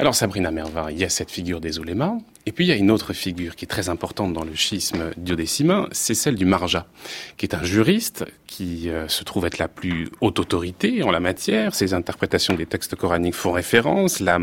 [0.00, 2.76] Alors Sabrina Merva, il y a cette figure des oulémas, et puis il y a
[2.76, 6.86] une autre figure qui est très importante dans le schisme duodécimain, c'est celle du marja,
[7.36, 11.18] qui est un juriste qui euh, se trouve être la plus haute autorité en la
[11.18, 11.74] matière.
[11.74, 14.20] Ses interprétations des textes coraniques font référence.
[14.20, 14.38] La,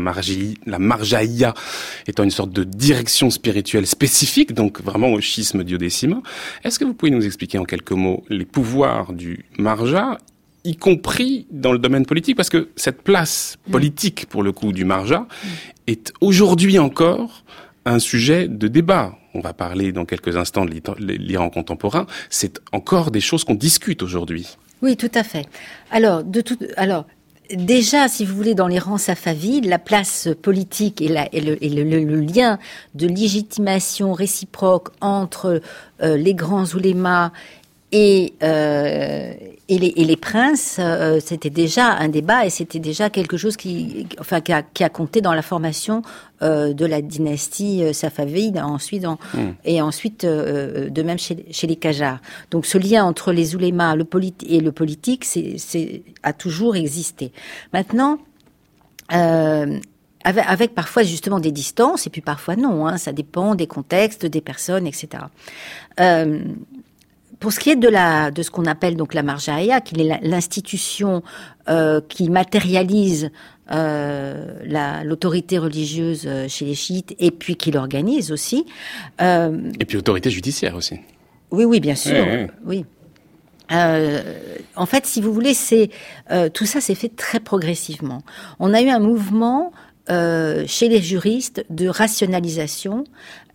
[0.66, 1.54] la marjaïa
[2.06, 6.22] étant une sorte de direction spirituelle spécifique, donc vraiment au schisme duodécimain.
[6.64, 10.18] Est-ce que vous pouvez nous expliquer en quelques mots les pouvoirs du marja
[10.66, 13.70] y compris dans le domaine politique, parce que cette place mm.
[13.70, 15.26] politique, pour le coup, du Marja,
[15.86, 17.44] est aujourd'hui encore
[17.84, 19.16] un sujet de débat.
[19.34, 22.06] On va parler dans quelques instants de l'Iran contemporain.
[22.30, 24.56] C'est encore des choses qu'on discute aujourd'hui.
[24.82, 25.46] Oui, tout à fait.
[25.90, 27.06] Alors, de tout, alors,
[27.54, 31.62] déjà, si vous voulez, dans les rangs safavides, la place politique et, la, et, le,
[31.62, 32.58] et le, lien
[32.94, 35.60] de légitimation réciproque entre
[36.02, 37.32] euh, les grands oulémas
[37.92, 39.32] et, euh,
[39.68, 43.56] et, les, et, les, princes, euh, c'était déjà un débat et c'était déjà quelque chose
[43.56, 46.02] qui, enfin, qui a, qui a compté dans la formation
[46.42, 49.52] euh, de la dynastie safavide, ensuite hmm.
[49.64, 52.18] et ensuite de même chez, chez, les Qajars.
[52.50, 54.06] Donc ce lien entre les oulémas le
[54.48, 57.32] et le politique, c'est a toujours existé.
[57.72, 58.18] Maintenant.
[60.24, 64.26] Avec, avec, parfois justement des distances et puis parfois non, hein, ça dépend des contextes,
[64.26, 65.22] des personnes, etc.
[67.40, 70.20] Pour ce qui est de la de ce qu'on appelle donc la marjaïa, qui est
[70.22, 71.22] l'institution
[71.68, 73.30] euh, qui matérialise
[73.70, 78.64] euh, l'autorité religieuse euh, chez les chiites et puis qui l'organise aussi.
[79.20, 81.00] Euh, et puis autorité judiciaire aussi.
[81.50, 82.26] Oui, oui, bien sûr.
[82.64, 82.84] Oui.
[83.72, 84.22] Euh,
[84.76, 85.90] en fait, si vous voulez, c'est
[86.30, 88.22] euh, tout ça s'est fait très progressivement.
[88.60, 89.72] On a eu un mouvement
[90.08, 93.04] euh, chez les juristes de rationalisation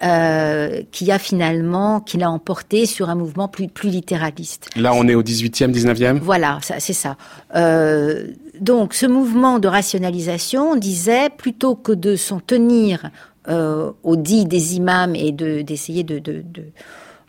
[0.04, 4.70] euh, qui a finalement, qui l'a emporté sur un mouvement plus, plus littéraliste.
[4.76, 7.16] Là, on est au 18e, 19e Voilà, c'est ça.
[7.56, 8.28] Euh,
[8.60, 13.12] donc, ce mouvement de rationalisation disait, plutôt que de s'en tenir
[13.48, 16.66] euh, au dit des imams et d'essayer de, de, de,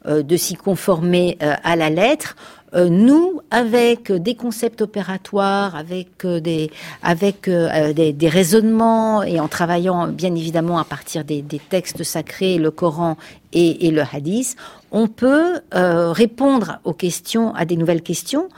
[0.07, 2.37] de, de s'y conformer à la lettre,
[2.75, 6.71] euh, nous, avec des concepts opératoires, avec euh, des,
[7.03, 12.03] avec euh, des, des, raisonnements et en travaillant bien évidemment à partir des, des textes
[12.03, 13.19] sacrés, le Coran
[13.53, 14.57] et, et le Hadith,
[14.91, 18.49] on peut répondre aux questions, à des nouvelles questions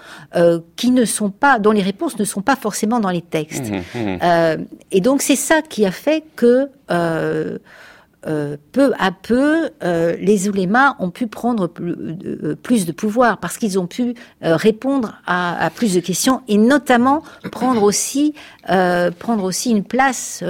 [0.76, 3.70] qui ne sont pas, dont les réponses ne sont pas forcément dans les textes.
[3.70, 4.66] Mmh, mmh.
[4.90, 6.68] et donc c'est ça qui a fait que
[8.26, 13.58] euh, peu à peu, euh, les oulémas ont pu prendre euh, plus, de pouvoir parce
[13.58, 18.34] qu'ils ont pu répondre à, plus de questions et notamment prendre aussi
[19.18, 20.42] prendre aussi une place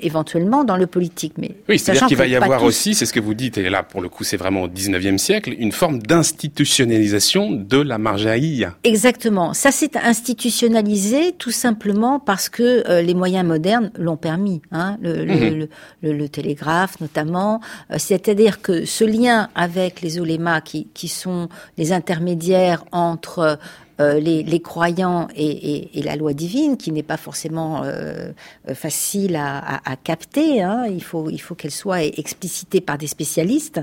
[0.00, 1.34] éventuellement dans le politique.
[1.38, 3.82] Mais oui, c'est-à-dire qu'il va y avoir aussi, c'est ce que vous dites, et là
[3.82, 8.74] pour le coup c'est vraiment au 19e siècle, une forme d'institutionnalisation de la marjaïa.
[8.84, 9.54] Exactement.
[9.54, 14.62] Ça s'est institutionnalisé tout simplement parce que les moyens modernes l'ont permis.
[14.70, 15.68] Hein, le, mhm.
[16.02, 21.48] le, le télégraphe notamment, euh, c'est-à-dire que ce lien avec les oulémas qui, qui sont
[21.78, 23.58] les intermédiaires entre
[24.00, 28.32] euh, les, les, croyants et, et, et, la loi divine, qui n'est pas forcément euh,
[28.74, 33.06] facile à, à, à capter, hein, il faut, il faut qu'elle soit explicitée par des
[33.06, 33.80] spécialistes,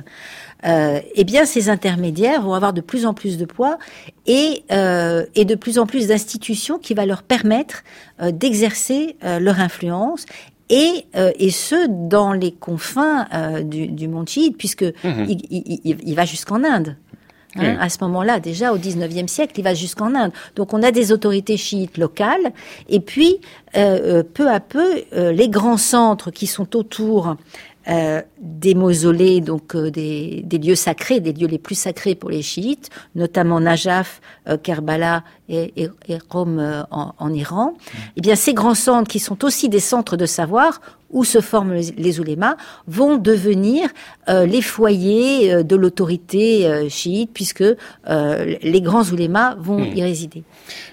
[0.66, 3.78] euh, eh bien ces intermédiaires vont avoir de plus en plus de poids
[4.26, 7.84] et, euh, et de plus en plus d'institutions qui va leur permettre
[8.22, 10.26] euh, d'exercer leur influence
[10.70, 15.26] et, euh, et ce dans les confins euh, du, du monde chiite, puisque mmh.
[15.28, 16.96] il, il, il, va jusqu'en Inde.
[17.56, 20.32] Hein, À ce moment-là, déjà au 19e siècle, il va jusqu'en Inde.
[20.56, 22.54] Donc on a des autorités chiites locales,
[22.90, 23.42] et puis
[23.76, 27.36] euh, peu à peu, les grands centres qui sont autour
[27.90, 32.30] euh, des mausolées, donc euh, des, des, lieux sacrés, des lieux les plus sacrés pour
[32.30, 37.72] les chiites, notamment Najaf, euh, Kerbala et, et, et Rome euh, en, en, Iran.
[37.74, 37.98] Mmh.
[38.18, 41.74] Eh bien, ces grands centres, qui sont aussi des centres de savoir, où se forment
[41.74, 42.56] les, les oulémas,
[42.88, 43.90] vont devenir
[44.28, 47.64] euh, les foyers euh, de l'autorité euh, chiite, puisque
[48.10, 49.98] les grands oulémas vont mmh.
[49.98, 50.44] y résider.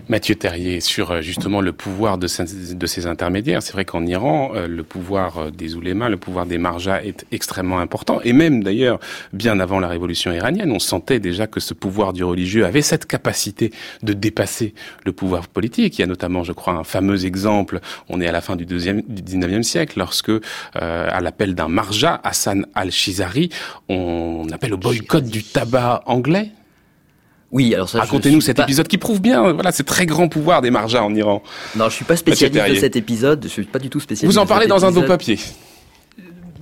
[0.09, 4.52] Mathieu Terrier, sur justement le pouvoir de ces, de ces intermédiaires, c'est vrai qu'en Iran,
[4.55, 8.98] le pouvoir des oulémas, le pouvoir des marjas est extrêmement important, et même d'ailleurs,
[9.33, 13.07] bien avant la révolution iranienne, on sentait déjà que ce pouvoir du religieux avait cette
[13.07, 14.74] capacité de dépasser
[15.05, 15.98] le pouvoir politique.
[15.98, 18.66] Il y a notamment, je crois, un fameux exemple, on est à la fin du,
[18.66, 20.40] deuxième, du 19e siècle, lorsque, euh,
[20.77, 23.51] à l'appel d'un marja, Hassan al-Shizari,
[23.88, 26.53] on appelle au boycott du tabac anglais?
[27.51, 28.01] Oui, alors ça.
[28.01, 28.62] Racontez-nous cet pas...
[28.62, 31.42] épisode qui prouve bien, voilà, ces très grands pouvoirs des marjas en Iran.
[31.75, 33.42] Non, je suis pas spécialiste de cet épisode.
[33.42, 34.33] Je suis pas du tout spécialiste.
[34.33, 34.97] Vous en parlez dans épisode.
[34.97, 35.38] un dos papier.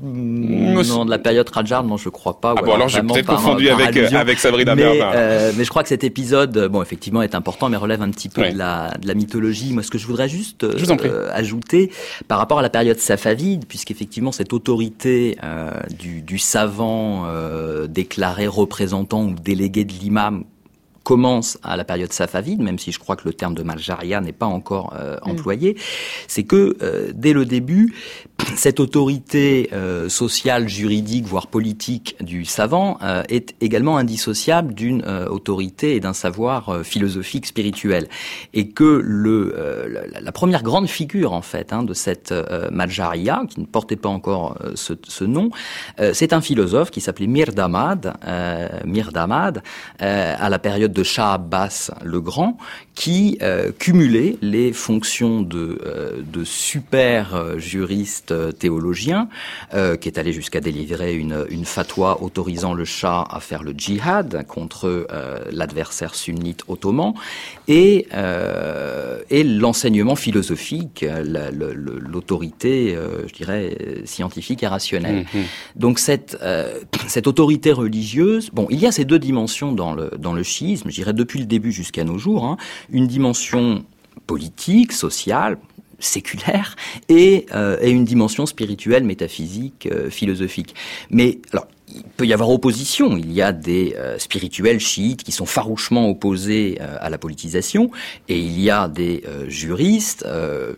[0.04, 2.54] Non, de la période Rajar, non, je crois pas.
[2.56, 5.12] Ah bon, alors j'ai peut-être confondu avec, avec Sabrina mais, Bernard.
[5.14, 8.28] Euh, mais je crois que cet épisode, bon, effectivement, est important, mais relève un petit
[8.28, 8.52] peu ouais.
[8.52, 9.72] de, la, de la mythologie.
[9.72, 11.90] Moi, ce que je voudrais juste je euh, ajouter
[12.28, 18.46] par rapport à la période safavide, puisqu'effectivement, cette autorité euh, du, du, savant euh, déclaré
[18.46, 20.44] représentant ou délégué de l'imam
[21.04, 24.32] commence à la période safavide, même si je crois que le terme de Maljaria n'est
[24.32, 25.30] pas encore euh, mm.
[25.30, 25.76] employé,
[26.26, 27.94] c'est que euh, dès le début,
[28.56, 35.26] cette autorité euh, sociale, juridique, voire politique du savant euh, est également indissociable d'une euh,
[35.28, 38.08] autorité et d'un savoir philosophique, spirituel,
[38.52, 39.54] et que le
[39.88, 42.32] la, la, première grande figure en fait hein, de cette
[42.70, 45.50] Maljaria, qui ne portait pas encore ce, ce, nom,
[46.12, 48.14] c'est un philosophe qui s'appelait Mirdamad,
[48.84, 49.62] Mirdamad,
[49.98, 52.56] à la période de Shah Abbas le Grand,
[52.94, 59.28] qui euh, cumulait les fonctions de, euh, de super euh, juriste théologien,
[60.00, 64.46] qui est allé jusqu'à délivrer une, une fatwa autorisant le Shah à faire le djihad
[64.46, 65.06] contre
[65.50, 67.14] l'adversaire sunnite ottoman,
[67.66, 68.06] et,
[69.30, 71.04] et l'enseignement philosophique,
[72.08, 75.26] l'autorité, je dirais, scientifique et rationnelle.
[75.34, 75.44] Mmh, mmh.
[75.76, 76.38] Donc cette,
[77.08, 80.88] cette autorité religieuse, bon, il y a ces deux dimensions dans le, dans le chiisme,
[80.90, 82.56] je dirais depuis le début jusqu'à nos jours, hein,
[82.90, 83.84] une dimension
[84.26, 85.58] politique, sociale,
[85.98, 86.76] séculaire
[87.08, 90.74] et, euh, une dimension spirituelle, métaphysique, euh, philosophique.
[91.10, 93.16] Mais alors, il peut y avoir opposition.
[93.16, 97.90] Il y a des euh, spirituels chiites qui sont farouchement opposés euh, à la politisation,
[98.28, 100.74] et il y a des euh, juristes euh,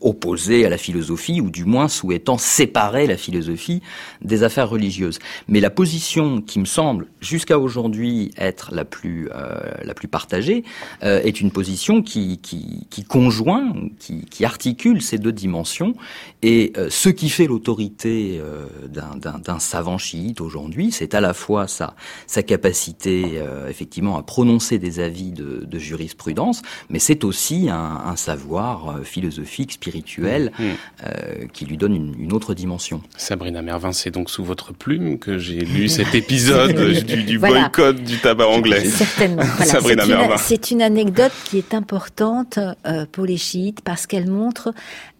[0.00, 3.82] opposés à la philosophie, ou du moins souhaitant séparer la philosophie
[4.22, 5.18] des affaires religieuses.
[5.48, 10.64] Mais la position qui me semble jusqu'à aujourd'hui être la plus euh, la plus partagée
[11.02, 15.94] est une position qui qui, qui conjoint, qui, qui, articule ces deux dimensions,
[16.42, 18.40] et ce qui fait l'autorité
[18.88, 21.94] d'un savant chiite aujourd'hui, c'est à la fois sa,
[22.26, 28.00] sa capacité euh, effectivement à prononcer des avis de, de jurisprudence, mais c'est aussi un,
[28.06, 30.64] un, savoir euh, philosophique, spirituel, mmh.
[30.64, 33.02] euh, qui lui donne une, une, autre dimension.
[33.16, 37.68] Sabrina Mervin, c'est donc sous votre plume que j'ai lu cet épisode du, du voilà.
[37.68, 38.84] boycott du tabac anglais.
[38.88, 39.42] Certainement.
[39.58, 39.72] Voilà.
[39.72, 40.36] Sabrina Mervin.
[40.36, 44.72] C'est une anecdote qui est importante euh, pour les chiites parce qu'elle montre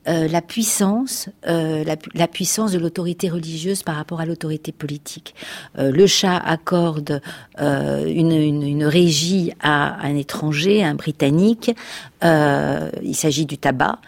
[0.08, 5.34] euh, la puissance, euh, la, puissance de l'autorité religieuse par rapport à l'autorité politique.
[5.78, 7.20] Euh, le Shah accorde
[7.60, 11.72] une, une, régie à un étranger, un Britannique.
[12.22, 13.98] Il s'agit du tabac.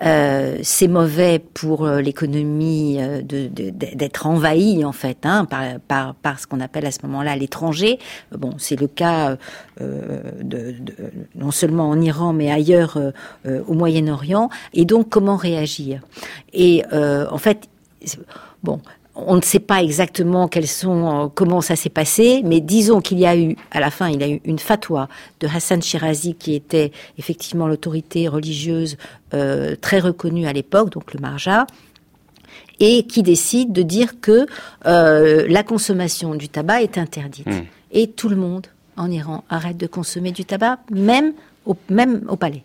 [0.00, 6.60] C'est mauvais pour l'économie d'être de, envahi en fait hein, par, par, par, ce qu'on
[6.60, 7.98] appelle à ce moment-là l'étranger.
[8.30, 9.36] Bon, c'est le cas
[9.80, 10.74] de, de,
[11.34, 12.96] non seulement en Iran mais ailleurs
[13.44, 14.50] au Moyen-Orient.
[14.72, 15.49] Et donc comment réagir.
[16.52, 17.68] Et euh, en fait,
[18.62, 18.80] bon,
[19.14, 23.18] on ne sait pas exactement quels sont, euh, comment ça s'est passé, mais disons qu'il
[23.18, 25.08] y a eu, à la fin, il y a eu une fatwa
[25.40, 28.96] de Hassan Shirazi qui était effectivement l'autorité religieuse
[29.34, 31.66] euh, très reconnue à l'époque, donc le Marja,
[32.78, 34.46] et qui décide de dire que
[34.86, 37.46] euh, la consommation du tabac est interdite.
[37.46, 37.62] Mmh.
[37.92, 41.32] Et tout le monde en Iran arrêtent de consommer du tabac, même
[41.66, 42.62] au, même au palais.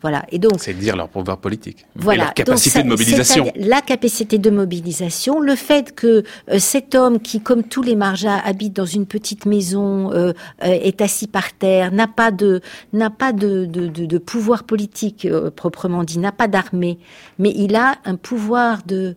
[0.00, 0.24] Voilà.
[0.30, 2.22] Et donc, c'est dire leur pouvoir politique, voilà.
[2.22, 3.52] et leur capacité de mobilisation.
[3.56, 8.38] La capacité de mobilisation, le fait que euh, cet homme qui, comme tous les marjas,
[8.44, 10.32] habite dans une petite maison, euh,
[10.62, 12.60] euh, est assis par terre, n'a pas de
[12.92, 16.98] n'a pas de, de, de, de pouvoir politique proprement dit, n'a pas d'armée,
[17.38, 19.16] mais il a un pouvoir de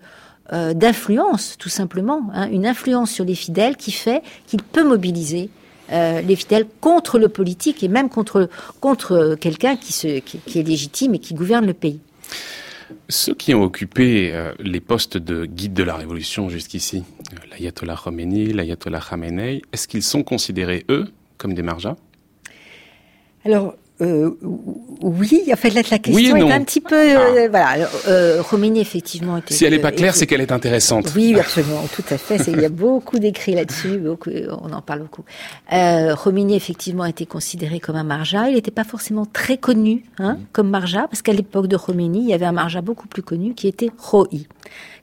[0.52, 5.49] d'influence, tout simplement, hein, une influence sur les fidèles qui fait qu'il peut mobiliser
[5.92, 11.16] euh, les fidèles contre le politique et même contre, contre quelqu'un qui, qui, est légitime
[11.16, 12.00] et qui gouverne le pays.
[13.10, 17.96] Ceux qui ont occupé euh, les postes de guide de la révolution jusqu'ici, euh, l'ayatollah
[18.02, 21.96] Khomeini, l'ayatollah Khamenei, est-ce qu'ils sont considérés, eux, comme des marjas?
[23.44, 24.32] Alors, euh,
[25.02, 27.47] oui, en fait, la question est un petit peu, euh, ah.
[27.49, 27.89] voilà.
[28.08, 28.41] Euh,
[28.76, 31.14] effectivement, était, Si elle n'est pas claire, c'est qu'elle est intéressante.
[31.16, 32.38] Oui, absolument, tout à fait.
[32.47, 34.32] Il y a beaucoup d'écrits là-dessus, beaucoup,
[34.64, 35.24] on en parle beaucoup.
[35.74, 38.49] Euh, Romini, effectivement, a été considéré comme un marja.
[38.49, 42.30] Il n'était pas forcément très connu, hein, comme marja, parce qu'à l'époque de Romini, il
[42.30, 44.28] y avait un marja beaucoup plus connu qui était Roi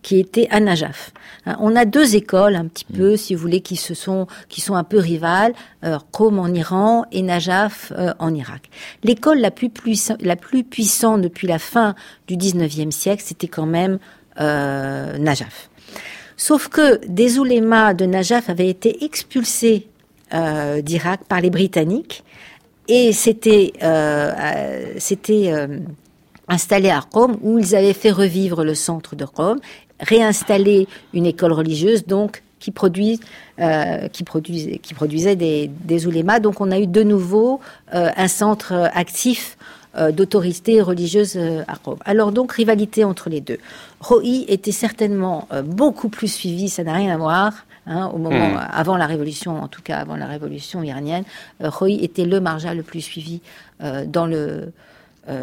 [0.03, 1.13] qui était à Najaf.
[1.47, 4.61] Hein, on a deux écoles un petit peu, si vous voulez, qui se sont qui
[4.61, 5.55] sont un peu rivales,
[5.85, 8.71] euh, Qom en Iran et Najaf euh, en Irak.
[9.03, 9.71] L'école la plus
[10.21, 11.95] la plus puissante depuis la fin
[12.27, 13.99] du 19e siècle, c'était quand même
[14.41, 15.71] euh, Najaf.
[16.37, 19.89] Sauf que des oulémas de Najaf avaient été expulsés
[20.33, 22.23] euh, d'Irak par les Britanniques
[22.87, 23.73] et c'était
[24.99, 25.53] c'était
[26.49, 29.61] installé à Rome où ils avaient fait revivre le centre de Rome
[30.01, 33.21] réinstaller une école religieuse, donc qui produit,
[33.61, 36.41] euh, qui produisait, qui produisait des, des oulémas.
[36.41, 37.61] Donc on a eu de nouveau
[37.95, 39.57] euh, un centre actif
[39.97, 41.99] euh, d'autorité religieuse euh, à Rome.
[42.05, 43.57] Alors donc rivalité entre les deux.
[44.01, 47.53] Roi était certainement euh, beaucoup plus suivi, ça n'a rien à voir.
[47.87, 48.61] Hein, au moment hmm.
[48.71, 51.25] avant la révolution, en tout cas avant la révolution iranienne,
[51.59, 53.41] Roi était le marja le plus suivi
[53.81, 54.73] dans le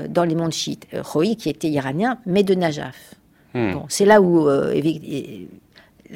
[0.10, 0.88] dans les mondes chiites.
[0.94, 3.16] Roi qui était iranien, mais de Najaf.
[3.56, 3.72] Hmm.
[3.72, 4.82] Bon, c'est là où euh,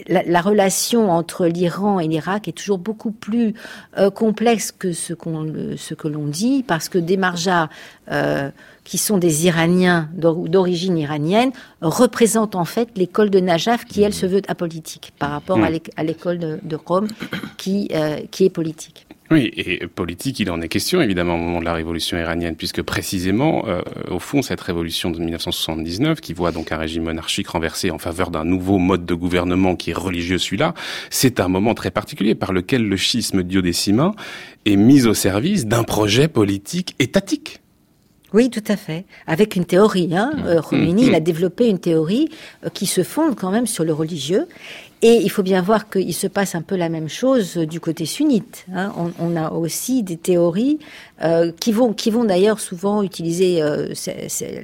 [0.09, 3.53] la, relation entre l'Iran et l'Irak est toujours beaucoup plus
[3.97, 5.47] euh, complexe que ce, qu'on,
[5.77, 7.69] ce que l'on dit, parce que des marjas
[8.11, 8.51] euh,
[8.83, 14.25] qui sont des Iraniens d'origine iranienne représentent en fait l'école de Najaf qui, elle, se
[14.25, 16.05] veut apolitique par rapport à hmm.
[16.05, 17.07] l'école de, de Rome
[17.55, 17.89] qui,
[18.31, 19.07] qui est politique.
[19.31, 22.81] Oui, et politique, il en est question évidemment au moment de la révolution iranienne, puisque
[22.81, 27.91] précisément, euh, au fond, cette révolution de 1979, qui voit donc un régime monarchique renversé
[27.91, 30.73] en faveur d'un nouveau mode de gouvernement qui est religieux celui-là,
[31.11, 34.15] c'est un moment très particulier par lequel le schisme diodécimain
[34.65, 37.59] est mis au service d'un projet politique étatique.
[38.33, 39.05] Oui, tout à fait.
[39.25, 40.09] Avec une théorie.
[40.15, 40.31] Hein.
[40.35, 40.45] Mmh.
[40.45, 41.23] Euh, Khomeini, il a mmh.
[41.23, 42.29] développé une théorie
[42.63, 44.47] euh, qui se fonde quand même sur le religieux
[45.01, 48.05] et il faut bien voir qu'il se passe un peu la même chose du côté
[48.05, 48.65] sunnite.
[48.73, 48.91] Hein.
[49.17, 50.79] On, a aussi des théories
[51.23, 53.93] euh, qui vont, qui vont d'ailleurs souvent utiliser euh,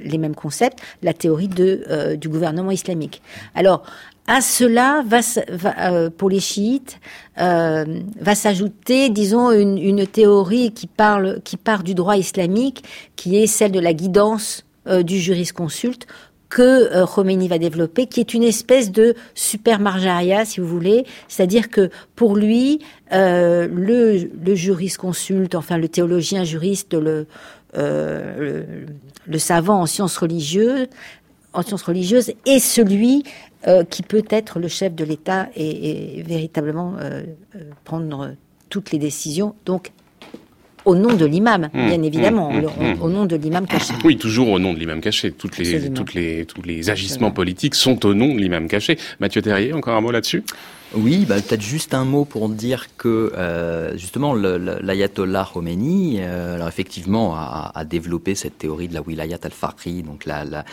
[0.04, 3.22] les mêmes concepts, la théorie de, euh, du gouvernement islamique.
[3.54, 3.82] Alors,
[4.26, 6.98] à cela va, pour les chiites
[7.36, 12.82] va s'ajouter, disons, une, une, théorie qui parle, qui part du droit islamique,
[13.14, 14.64] qui est celle de la guidance
[15.04, 16.08] du jurisconsulte
[16.48, 21.04] que euh, Khomeini va développer, qui est une espèce de super marjaria, si vous voulez.
[21.28, 22.80] C'est-à-dire que pour lui,
[23.12, 27.26] euh, le, le jurisconsulte, enfin le théologien juriste, le,
[27.76, 28.64] euh,
[29.26, 30.86] le, savant en sciences religieuses,
[31.52, 33.24] en sciences religieuses, est celui
[33.90, 36.94] qui peut être le chef de l'État et, et véritablement
[37.82, 38.36] prendre
[38.68, 39.56] toutes les décisions.
[39.64, 39.90] Donc
[40.86, 43.92] au nom de l'imam, mmh, bien évidemment, mmh, mmh, au, nom de l'imam caché.
[44.04, 45.32] Oui, toujours au nom de l'imam caché.
[45.32, 48.96] Toutes les, toutes les, tous les agissements politiques sont au nom de l'imam caché.
[49.20, 50.44] Mathieu Terrier, encore un mot là-dessus?
[50.94, 56.68] Oui, bah, peut-être juste un mot pour dire que euh, justement l'ayatollah Khomeini, euh, alors
[56.68, 60.64] effectivement, a, développé cette théorie de la wilayat al-faqih, donc la,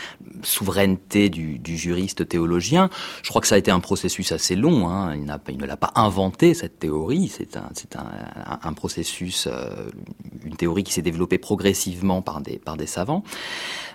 [0.42, 2.90] souveraineté du, juriste théologien.
[3.22, 4.88] Je crois que ça a été un processus assez long.
[4.88, 5.16] Hein.
[5.16, 7.28] Il, ne l'a pas inventé cette théorie.
[7.28, 7.56] C'est
[7.96, 9.90] un, processus, euh,
[10.44, 13.24] une théorie qui s'est développée progressivement par des par des savants.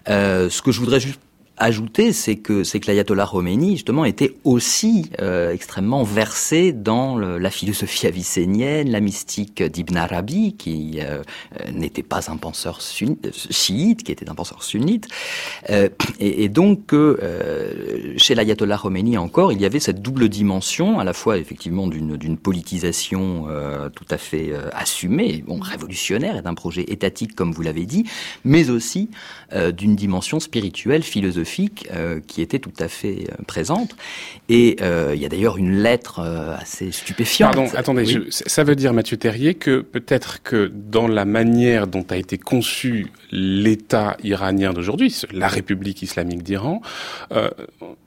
[0.07, 1.19] Ce que je voudrais juste
[1.59, 7.49] ajouter, c'est que c'est que l'ayatollah Khomeini justement était aussi euh, extrêmement versé dans la
[7.51, 11.21] philosophie avicénienne, la mystique d'Ibn Arabi, qui euh,
[11.59, 15.07] euh, n'était pas un penseur chiite, qui était un penseur sunnite,
[15.69, 16.93] et, et, donc
[18.17, 22.37] chez l'ayatollah Khomeini encore, il y avait cette double dimension, à la fois effectivement d'une
[22.37, 23.47] politisation
[23.93, 28.05] tout à fait assumée, bon révolutionnaire et d'un projet étatique comme vous l'avez dit,
[28.45, 29.09] mais aussi
[29.73, 31.89] d'une dimension spirituelle, philosophique philosophique
[32.27, 33.95] qui était tout à fait présente.
[34.49, 36.19] Et il y a d'ailleurs une lettre
[36.59, 37.55] assez stupéfiante.
[37.55, 42.17] Pardon, attendez, ça veut dire, Mathieu Terrier, que peut-être que dans la manière dont a
[42.17, 46.81] été conçu l'État iranien d'aujourd'hui, la République islamique d'Iran,
[47.31, 47.49] euh,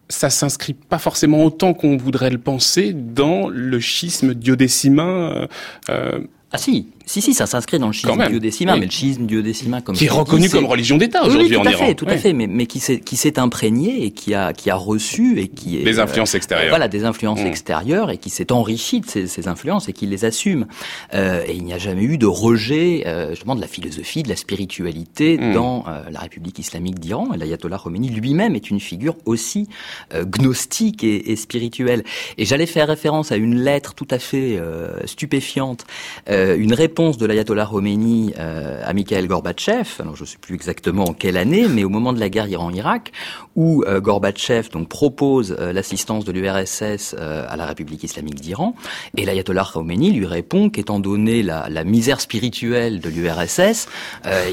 [0.08, 5.48] ça s'inscrit pas forcément autant qu'on voudrait le penser dans le schisme diodécimain.
[5.88, 6.20] Euh,
[6.52, 9.94] ah si, si, si, ça s'inscrit dans le schisme duodécimain, mais le schisme duodécimain, comme
[9.94, 11.86] qui est reconnu comme religion d'État aujourd'hui en Iran.
[11.86, 15.40] Fait, tout à fait, mais, mais qui s'est imprégné et qui a qui a reçu
[15.40, 16.68] et qui est des influences extérieures.
[16.70, 17.46] voilà, des influences mmh.
[17.46, 20.66] extérieures et qui s'est enrichi de ces, ces, influences et qui les assume.
[21.14, 24.28] Euh, et il n'y a jamais eu de rejet euh, justement de la philosophie, de
[24.28, 25.52] la spiritualité mmh.
[25.54, 27.32] dans euh, la République islamique d'Iran.
[27.34, 29.68] Et l'ayatollah Khomeini lui-même est une figure aussi
[30.14, 32.04] euh, gnostique et, et, spirituelle.
[32.38, 35.84] Et j'allais faire référence à une lettre tout à fait euh, stupéfiante,
[36.28, 41.04] une réponse de l'ayatollah Khomeini euh, à Mikhail Gorbatchev, alors je ne sais plus exactement
[41.04, 43.12] en quelle année, mais au moment de la guerre Iran-Irak,
[43.56, 48.74] où euh, Gorbatchev donc propose euh, l'assistance de l'URSS euh, à la République islamique d'Iran,
[49.16, 53.88] et l'ayatollah Khomeini lui répond qu'étant donné la, la, misère spirituelle de l'URSS,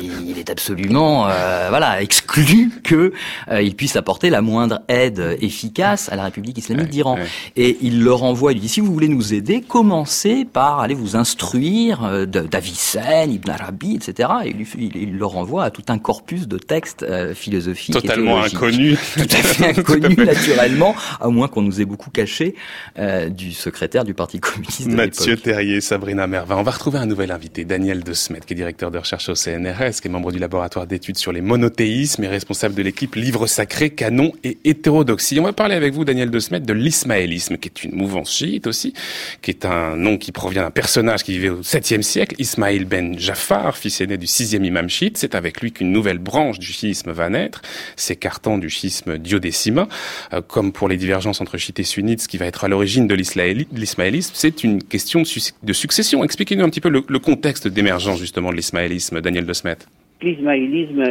[0.01, 1.27] il, est absolument
[1.69, 3.13] voilà exclu que
[3.61, 7.17] il puisse apporter la moindre aide efficace à la République islamique d'Iran.
[7.55, 10.95] Et il le renvoie, il lui dit si vous voulez nous aider, commencez par aller
[10.95, 14.29] vous instruire d'Avicenne, Ibn Arabi, etc.
[14.45, 19.21] Et il, il, le renvoie à tout un corpus de textes philosophiques totalement inconnus tout
[19.21, 22.55] à fait inconnu naturellement, à moins qu'on nous ait beaucoup caché
[22.97, 26.57] euh, du secrétaire du Parti communiste de Mathieu Terrier, Sabrina Merva.
[26.57, 29.35] On va retrouver un nouvel invité, Daniel De Smet, qui est directeur de recherche au
[29.35, 33.47] CNRS, qui est membre du laboratoire d'études sur les monothéismes et responsable de l'équipe Livre
[33.47, 35.39] sacré, Canon et Hétérodoxie.
[35.39, 38.67] On va parler avec vous, Daniel De Smet, de l'ismaélisme, qui est une mouvance chiite
[38.67, 38.93] aussi,
[39.41, 43.17] qui est un nom qui provient d'un personnage qui vivait au 7e siècle, Ismaïl ben
[43.17, 45.17] Jafar, fils aîné du 6e imam chiite.
[45.17, 47.61] C'est avec lui qu'une nouvelle branche du chiisme va naître,
[47.95, 49.87] s'écartant du schisme duodécimain,
[50.33, 53.07] euh, comme pour les divergences entre chiites et sunnites, ce qui va être à l'origine
[53.07, 56.23] de l'ismaélisme, c'est une question de succession.
[56.23, 59.77] Expliquez-nous un petit peu le, contexte d'émergence justement de l'ismaélisme, Daniel De Smet.
[60.21, 61.03] L'ismaélisme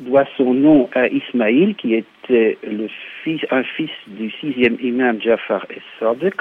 [0.00, 2.88] doit son nom à Ismaïl, qui était le
[3.24, 6.34] fils, un fils du sixième imam Jafar es-Sadiq.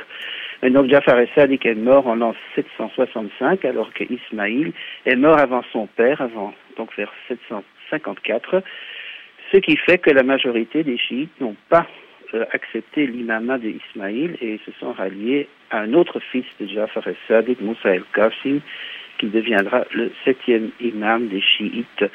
[0.64, 4.74] Donc Jafar es-Sadiq est mort en l'an 765, alors que Ismaïl
[5.06, 8.64] est mort avant son père, avant donc vers 754
[9.52, 11.86] ce qui fait que la majorité des chiites n'ont pas
[12.34, 17.60] euh, accepté l'imama d'Ismaïl et se sont ralliés à un autre fils de Jafar al-Sadiq,
[17.62, 18.62] Moussa el-Qasim,
[19.18, 22.06] qui deviendra le septième imam des chiites.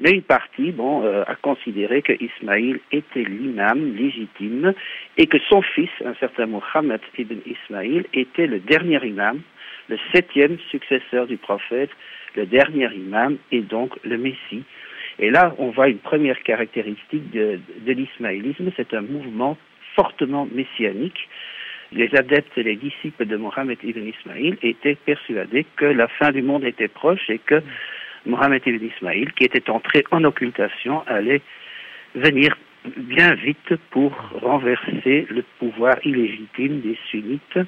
[0.00, 4.74] Mais une partie, bon, euh, a considéré que Ismaïl était l'imam légitime
[5.16, 9.40] et que son fils, un certain Mohammed ibn Ismaïl, était le dernier imam,
[9.88, 11.90] le septième successeur du prophète,
[12.34, 14.64] le dernier imam et donc le Messie.
[15.18, 19.56] Et là, on voit une première caractéristique de, de l'ismaélisme, c'est un mouvement
[19.94, 21.28] fortement messianique.
[21.92, 26.42] Les adeptes et les disciples de Mohammed ibn Ismaïl étaient persuadés que la fin du
[26.42, 27.62] monde était proche et que
[28.26, 31.42] Mohammed ibn Ismaïl, qui était entré en occultation, allait
[32.14, 32.56] venir
[32.96, 34.12] bien vite pour
[34.42, 37.58] renverser le pouvoir illégitime des sunnites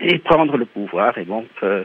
[0.00, 1.84] et prendre le pouvoir et donc euh,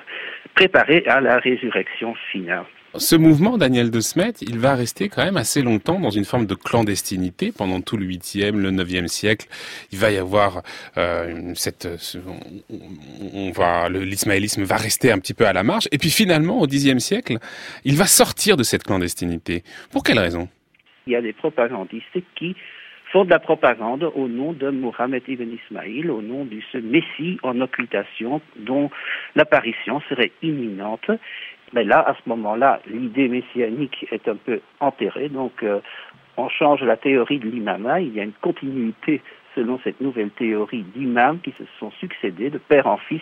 [0.55, 2.65] préparer à la résurrection finale.
[2.95, 6.45] Ce mouvement, Daniel de Smet, il va rester quand même assez longtemps dans une forme
[6.45, 9.47] de clandestinité pendant tout le 8e, le 9e siècle.
[9.93, 10.61] Il va y avoir
[10.97, 11.87] euh, cette,
[13.33, 15.87] on, va, l'ismaélisme va rester un petit peu à la marge.
[15.93, 17.37] Et puis finalement, au 10e siècle,
[17.85, 19.63] il va sortir de cette clandestinité.
[19.93, 20.49] Pour quelle raison?
[21.07, 22.57] Il y a des propagandistes qui
[23.11, 27.37] font de la propagande au nom de Mohammed ibn Ismaïl, au nom de ce Messie
[27.43, 28.89] en occultation dont
[29.35, 31.09] l'apparition serait imminente
[31.73, 35.79] mais là, à ce moment-là, l'idée messianique est un peu enterrée, donc euh,
[36.37, 39.21] on change la théorie de l'imama, il y a une continuité
[39.55, 43.21] selon cette nouvelle théorie d'imams qui se sont succédés de père en fils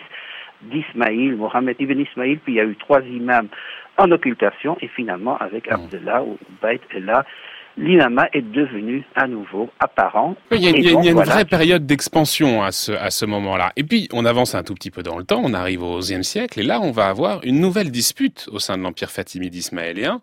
[0.62, 3.48] d'Ismaïl, Mohammed ibn Ismaïl, puis il y a eu trois imams
[3.96, 5.74] en occultation, et finalement avec mmh.
[5.74, 7.24] Abdullah ou Bait Allah,
[7.76, 10.36] l'imama est devenu à nouveau apparent.
[10.52, 13.72] Il y a, une vraie période d'expansion à ce, à ce moment-là.
[13.76, 16.24] Et puis, on avance un tout petit peu dans le temps, on arrive au XIe
[16.24, 20.20] siècle, et là, on va avoir une nouvelle dispute au sein de l'Empire fatimide ismaélien.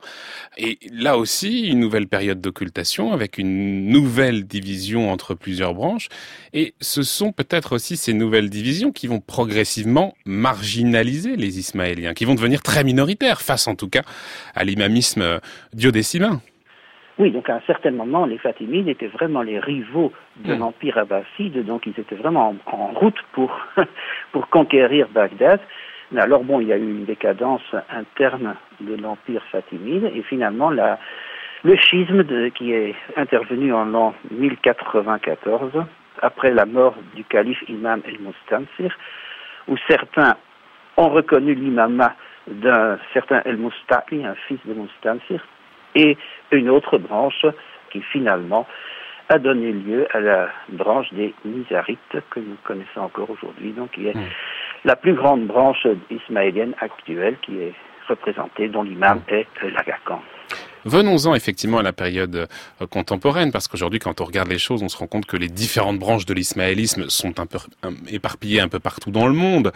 [0.57, 6.09] Et là aussi, une nouvelle période d'occultation avec une nouvelle division entre plusieurs branches.
[6.53, 12.25] Et ce sont peut-être aussi ces nouvelles divisions qui vont progressivement marginaliser les Ismaéliens, qui
[12.25, 14.03] vont devenir très minoritaires face en tout cas
[14.55, 15.39] à l'imamisme
[15.73, 16.41] diodécimain.
[17.19, 20.59] Oui, donc à un certain moment, les Fatimides étaient vraiment les rivaux de hmm.
[20.59, 23.59] l'Empire abbasside, donc ils étaient vraiment en, route pour,
[24.31, 25.59] pour conquérir Bagdad.
[26.11, 30.69] Mais alors bon, il y a eu une décadence interne de l'Empire fatimide, et finalement
[30.69, 30.99] la,
[31.63, 35.71] Le schisme qui est intervenu en l'an 1094,
[36.21, 38.95] après la mort du calife Imam el-Mustansir,
[39.67, 40.35] où certains
[40.97, 42.13] ont reconnu l'imama
[42.47, 45.43] d'un certain el-Mustaqi, un fils de Mustansir,
[45.95, 46.17] et
[46.51, 47.45] une autre branche
[47.91, 48.67] qui finalement
[49.29, 54.07] a donné lieu à la branche des Nizarites que nous connaissons encore aujourd'hui, donc qui
[54.07, 54.29] est hmm.
[54.85, 57.73] la plus grande branche ismaélienne actuelle qui est
[58.07, 59.33] représentée, dont l'imam hmm.
[59.33, 60.21] est l'Agacan.
[60.87, 62.47] Venons-en effectivement à la période
[62.81, 65.49] euh, contemporaine, parce qu'aujourd'hui, quand on regarde les choses, on se rend compte que les
[65.49, 67.57] différentes branches de l'ismaélisme sont un peu
[68.07, 69.73] éparpillées un peu partout dans le monde.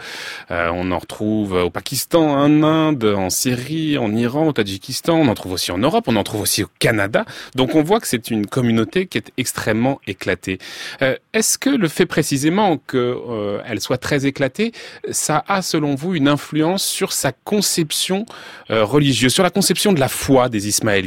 [0.50, 5.14] Euh, on en retrouve au Pakistan, en Inde, en Syrie, en Iran, au Tadjikistan.
[5.18, 7.26] On en trouve aussi en Europe, on en trouve aussi au Canada.
[7.56, 10.56] Donc on voit que c'est une communauté qui est extrêmement éclatée.
[11.02, 14.72] Euh, est-ce que le fait précisément qu'elle soit très éclatée,
[15.10, 18.24] ça a selon vous une influence sur sa conception
[18.70, 21.01] religieuse, sur la conception de la foi des Ismaéliens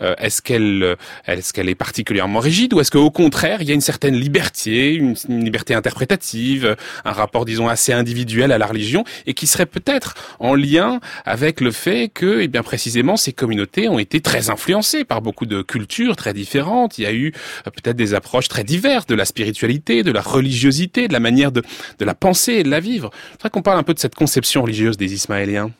[0.00, 0.94] euh, est-ce qu'elle euh,
[1.26, 4.94] est-ce qu'elle est particulièrement rigide ou est-ce qu'au contraire il y a une certaine liberté,
[4.94, 10.14] une, liberté interprétative, un rapport disons assez individuel à la religion et qui serait peut-être
[10.38, 15.04] en lien avec le fait que eh bien précisément ces communautés ont été très influencées
[15.04, 16.98] par beaucoup de cultures très différentes.
[16.98, 17.32] Il y a eu
[17.66, 21.52] euh, peut-être des approches très diverses de la spiritualité, de la religiosité, de la manière
[21.52, 21.62] de,
[21.98, 23.10] de la penser et de la vivre.
[23.12, 25.70] Je voudrais qu'on parle un peu de cette conception religieuse des Ismaéliens.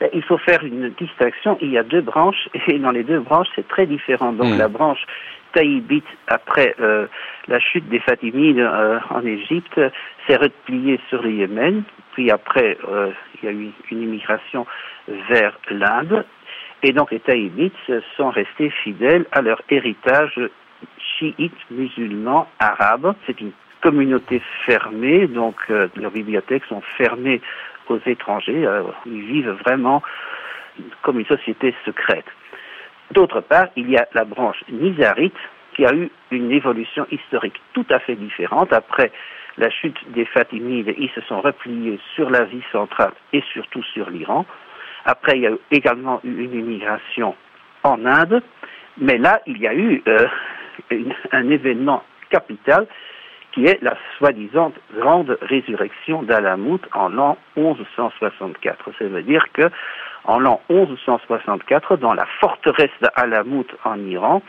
[0.00, 1.56] Ben, il faut faire une distinction.
[1.60, 4.32] Il y a deux branches et dans les deux branches, c'est très différent.
[4.32, 4.58] Donc hmm.
[4.58, 5.04] la branche
[5.52, 7.06] taïbite, après euh,
[7.48, 9.80] la chute des Fatimides euh, en Égypte,
[10.26, 11.82] s'est repliée sur le Yémen.
[12.12, 14.66] Puis après, euh, il y a eu une immigration
[15.30, 16.24] vers l'Inde.
[16.82, 17.74] Et donc les taïbites
[18.16, 20.38] sont restés fidèles à leur héritage
[20.98, 23.14] chiite, musulman, arabe.
[23.26, 27.40] C'est une communauté fermée, donc leurs bibliothèques sont fermées
[27.90, 28.66] aux étrangers.
[28.66, 30.02] Euh, ils vivent vraiment
[31.02, 32.26] comme une société secrète.
[33.12, 35.36] D'autre part, il y a la branche nizarite
[35.74, 38.72] qui a eu une évolution historique tout à fait différente.
[38.72, 39.12] Après
[39.58, 44.44] la chute des Fatimides, ils se sont repliés sur l'Asie centrale et surtout sur l'Iran.
[45.04, 47.36] Après, il y a également eu une immigration
[47.84, 48.42] en Inde.
[48.98, 50.26] Mais là, il y a eu euh,
[51.32, 52.86] un événement capital
[53.56, 58.90] qui est la soi-disant grande résurrection d'Alamout en l'an 1164.
[58.98, 59.70] Ça veut dire que
[60.24, 64.42] en l'an 1164, dans la forteresse d'Alamout en Iran,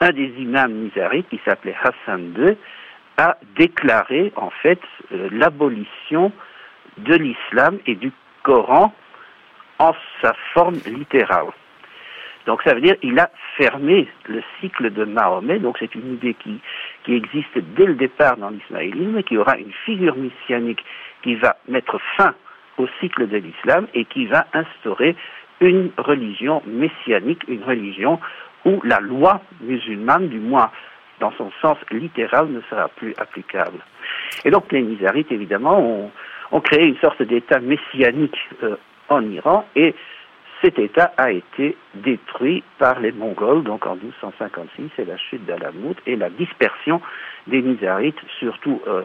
[0.00, 2.56] un des imams nizarites, qui s'appelait Hassan II,
[3.16, 4.80] a déclaré en fait
[5.12, 6.32] euh, l'abolition
[6.96, 8.10] de l'islam et du
[8.42, 8.92] Coran
[9.78, 11.52] en sa forme littérale.
[12.48, 15.58] Donc ça veut dire qu'il a fermé le cycle de Mahomet.
[15.58, 16.58] Donc c'est une idée qui,
[17.04, 20.82] qui existe dès le départ dans l'ismaélisme, qui aura une figure messianique
[21.22, 22.34] qui va mettre fin
[22.78, 25.14] au cycle de l'islam et qui va instaurer
[25.60, 28.18] une religion messianique, une religion
[28.64, 30.70] où la loi musulmane, du moins
[31.20, 33.80] dans son sens littéral, ne sera plus applicable.
[34.46, 36.10] Et donc les Nizarites, évidemment, ont,
[36.52, 38.76] ont créé une sorte d'État messianique euh,
[39.10, 39.94] en Iran et
[40.62, 45.96] cet État a été détruit par les Mongols, donc en 1256, c'est la chute d'Alamout
[46.06, 47.00] et la dispersion
[47.46, 49.02] des Nizarites, surtout euh,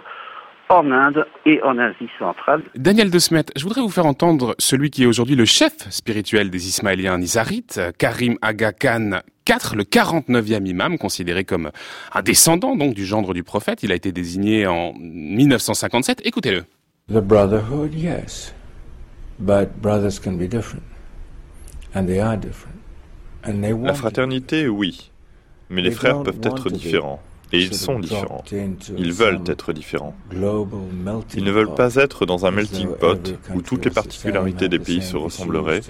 [0.70, 2.64] en Inde et en Asie centrale.
[2.76, 6.50] Daniel de Smet, je voudrais vous faire entendre celui qui est aujourd'hui le chef spirituel
[6.50, 11.72] des Ismaéliens Nizarites, Karim Aga Khan IV, le 49e imam, considéré comme
[12.14, 13.84] un descendant donc du gendre du prophète.
[13.84, 16.22] Il a été désigné en 1957.
[16.26, 16.64] Écoutez-le.
[17.10, 18.56] The brotherhood, yes.
[19.38, 20.93] But brothers can be different.
[21.96, 25.12] La fraternité, oui.
[25.70, 27.22] Mais les frères peuvent être différents.
[27.54, 28.44] Et ils sont différents.
[28.98, 30.16] Ils veulent être différents.
[30.32, 35.04] Ils ne veulent pas être dans un melting pot où toutes les particularités des pays
[35.04, 35.82] se ressembleraient,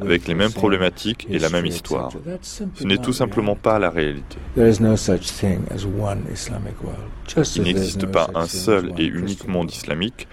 [0.00, 2.10] avec les mêmes problématiques et la même histoire.
[2.42, 4.38] Ce n'est tout simplement pas la réalité.
[4.56, 4.62] Il
[7.62, 10.26] n'existe pas un seul et unique monde islamique,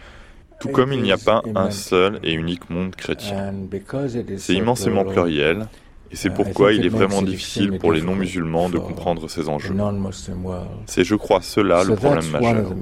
[0.59, 3.53] tout comme il n'y a pas un seul et unique monde chrétien.
[4.37, 5.67] C'est immensément pluriel,
[6.11, 9.75] et c'est pourquoi il est vraiment difficile pour les non-musulmans de comprendre ces enjeux.
[10.85, 12.73] C'est, je crois, cela le problème majeur.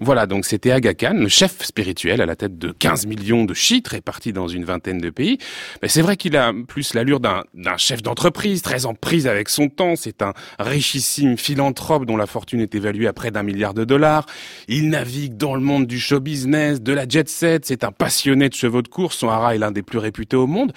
[0.00, 3.54] Voilà, donc c'était Aga Khan, le chef spirituel à la tête de 15 millions de
[3.54, 5.38] chiites répartis dans une vingtaine de pays.
[5.82, 7.42] Mais c'est vrai qu'il a plus l'allure d'un,
[7.76, 9.94] chef d'entreprise, très en prise avec son temps.
[9.96, 14.26] C'est un richissime philanthrope dont la fortune est évaluée à près d'un milliard de dollars.
[14.68, 17.66] Il navigue dans le monde du show business, de la jet set.
[17.66, 19.18] C'est un passionné de chevaux de course.
[19.18, 20.72] Son hara est l'un des plus réputés au monde.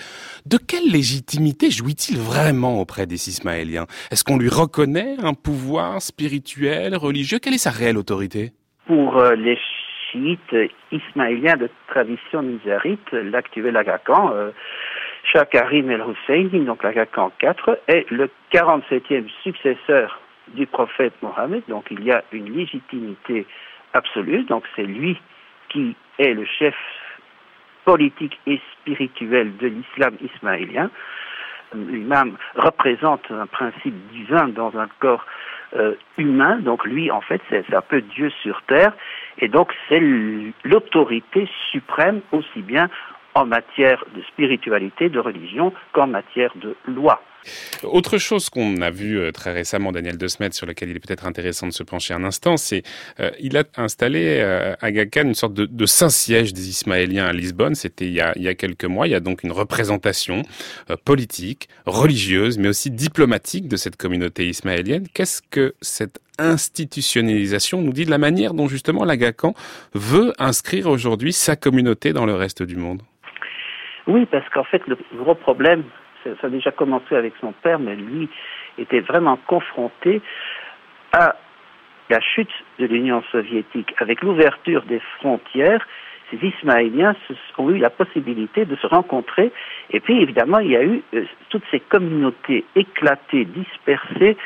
[0.46, 6.96] De quelle légitimité jouit-il vraiment auprès des Ismaéliens Est-ce qu'on lui reconnaît un pouvoir spirituel,
[6.96, 7.40] religieux?
[7.42, 8.52] Quelle est sa réelle autorité?
[8.88, 9.58] Pour euh, les
[10.12, 10.56] chiites
[10.92, 14.52] ismaéliens de tradition nizarite, l'actuel Aga Khan, euh,
[15.32, 20.22] Shah Karim el-Husseini, donc l'Agacan 4, est le 47e successeur
[20.56, 23.46] du prophète Mohammed, donc il y a une légitimité
[23.94, 25.18] absolue, donc c'est lui
[25.70, 26.76] qui est le chef
[27.84, 30.90] politique et spirituel de l'islam ismaélien.
[31.74, 35.26] L'imam représente un principe divin dans un corps
[35.76, 38.94] euh, humain, donc lui en fait c'est un peu Dieu sur terre,
[39.40, 40.02] et donc c'est
[40.64, 42.90] l'autorité suprême aussi bien
[43.38, 47.22] en matière de spiritualité, de religion, qu'en matière de loi.
[47.84, 51.00] Autre chose qu'on a vu euh, très récemment, Daniel De Smet, sur lequel il est
[51.00, 52.82] peut-être intéressant de se pencher un instant, c'est
[53.20, 57.76] euh, il a installé euh, à une sorte de, Saint-Siège des Ismaéliens à Lisbonne.
[57.76, 59.08] C'était il, y a, quelques mois.
[59.08, 60.42] Il y a donc une représentation
[61.06, 65.08] politique, religieuse, mais aussi diplomatique de cette communauté ismaélienne.
[65.14, 69.54] Qu'est-ce que cette institutionnalisation nous dit de la manière dont justement l'Agacan
[69.94, 73.02] veut inscrire aujourd'hui sa communauté dans le reste du monde?
[74.08, 75.84] Oui, parce qu'en fait, le gros problème,
[76.24, 78.30] ça a déjà commencé avec son père, mais lui
[78.78, 80.22] était vraiment confronté
[81.14, 81.36] à
[82.10, 83.94] la chute de l'Union soviétique.
[83.98, 85.86] Avec l'ouverture des frontières,
[86.32, 87.16] ces Ismaéliens
[87.58, 89.52] ont eu la possibilité de se rencontrer.
[89.92, 94.38] Et puis, évidemment, il y a eu euh, toutes ces communautés éclatées, dispersées,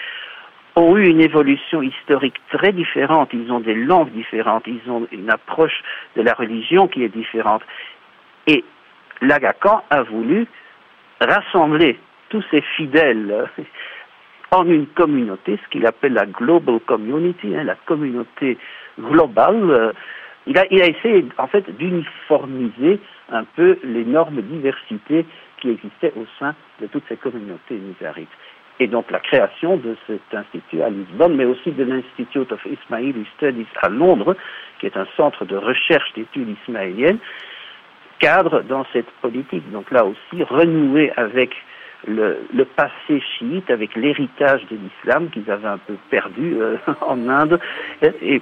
[0.75, 3.29] ont eu une évolution historique très différente.
[3.33, 5.83] Ils ont des langues différentes, ils ont une approche
[6.15, 7.61] de la religion qui est différente.
[8.47, 8.63] Et
[9.21, 10.47] l'Agacan a voulu
[11.19, 11.99] rassembler
[12.29, 13.63] tous ces fidèles euh,
[14.51, 18.57] en une communauté, ce qu'il appelle la global community, hein, la communauté
[18.99, 19.71] globale.
[19.71, 19.91] Euh,
[20.47, 22.99] il, a, il a essayé en fait d'uniformiser
[23.29, 25.25] un peu l'énorme diversité
[25.59, 28.29] qui existait au sein de toutes ces communautés nizarites.
[28.79, 33.25] Et donc la création de cet institut à Lisbonne, mais aussi de l'Institute of Ismaili
[33.37, 34.35] Studies à Londres,
[34.79, 37.19] qui est un centre de recherche d'études ismaéliennes,
[38.21, 39.69] cadre dans cette politique.
[39.71, 41.51] Donc là aussi, renouer avec
[42.07, 47.59] le, passé chiite, avec l'héritage de l'islam qu'ils avaient un peu perdu euh, en Inde,
[48.01, 48.41] et,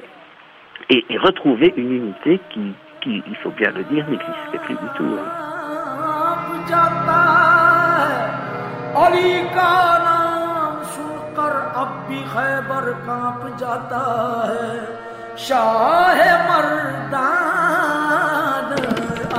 [0.89, 5.17] et, retrouver une unité qui, qui, il faut bien le dire, n'existait plus du tout.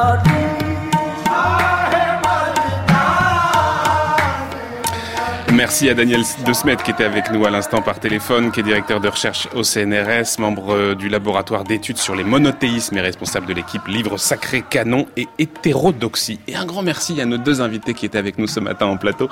[0.00, 0.39] heart
[5.60, 8.62] Merci à Daniel De Smet qui était avec nous à l'instant par téléphone, qui est
[8.62, 13.52] directeur de recherche au CNRS, membre du laboratoire d'études sur les monothéismes et responsable de
[13.52, 16.40] l'équipe Livre Sacré, Canon et Hétérodoxie.
[16.48, 18.96] Et un grand merci à nos deux invités qui étaient avec nous ce matin en
[18.96, 19.28] plateau.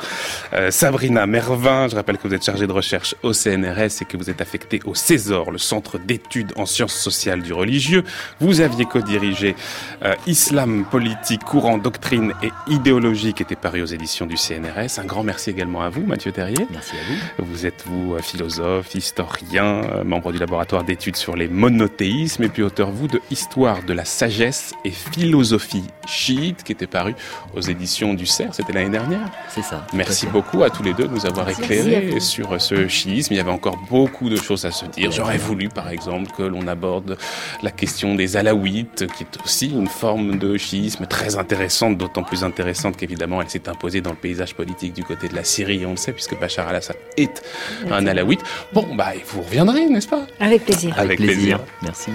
[0.53, 4.19] Euh, Sabrina Mervin, je rappelle que vous êtes chargée de recherche au CNRS et que
[4.19, 8.05] vous êtes affectée au Césor, le centre d'études en sciences sociales du religieux.
[8.39, 9.57] Vous aviez co-dirigé
[10.05, 14.99] euh, Islam, politique, courant, doctrine et idéologie qui était paru aux éditions du CNRS.
[14.99, 16.67] Un grand merci également à vous, Terrier.
[16.71, 17.45] Merci à vous.
[17.47, 22.49] Vous êtes, vous, euh, philosophe, historien, euh, membre du laboratoire d'études sur les monothéismes, et
[22.49, 27.15] puis auteur, vous, de Histoire de la sagesse et philosophie chiite, qui était paru
[27.55, 29.31] aux éditions du CERF, c'était l'année dernière.
[29.49, 29.87] C'est ça.
[29.93, 33.35] Merci beaucoup à tous les deux de nous avoir éclairés sur ce chiisme.
[33.35, 35.11] Il y avait encore beaucoup de choses à se dire.
[35.13, 37.19] J'aurais voulu, par exemple, que l'on aborde
[37.63, 42.45] la question des alaouites, qui est aussi une forme de chiisme très intéressante, d'autant plus
[42.45, 45.93] intéressante qu'évidemment elle s'est imposée dans le paysage politique du côté de la Syrie, on
[45.93, 47.43] le sait, puisque Bachar al-Assad est
[47.91, 48.41] un alaouite.
[48.73, 50.27] Bon, bah, vous reviendrez, n'est-ce pas?
[50.41, 50.95] Avec plaisir.
[50.99, 51.61] Avec, plaisir.
[51.83, 52.11] Merci.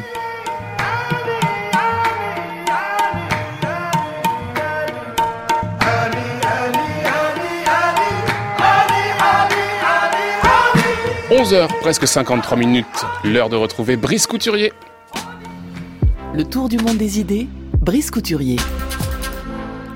[11.33, 12.85] «11h, presque 53 minutes,
[13.23, 14.71] l'heure de retrouver Brice Couturier.
[16.35, 17.47] Le tour du monde des idées,
[17.81, 18.57] Brice Couturier.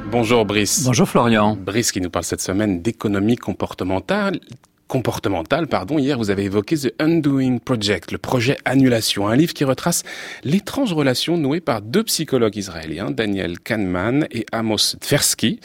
[0.09, 0.83] Bonjour Brice.
[0.85, 1.57] Bonjour Florian.
[1.57, 4.39] Brice qui nous parle cette semaine d'économie comportementale
[4.87, 5.99] comportementale, pardon.
[5.99, 10.03] Hier, vous avez évoqué The Undoing Project, le projet Annulation, un livre qui retrace
[10.43, 15.59] l'étrange relation nouée par deux psychologues israéliens, Daniel Kahneman et Amos Tversky.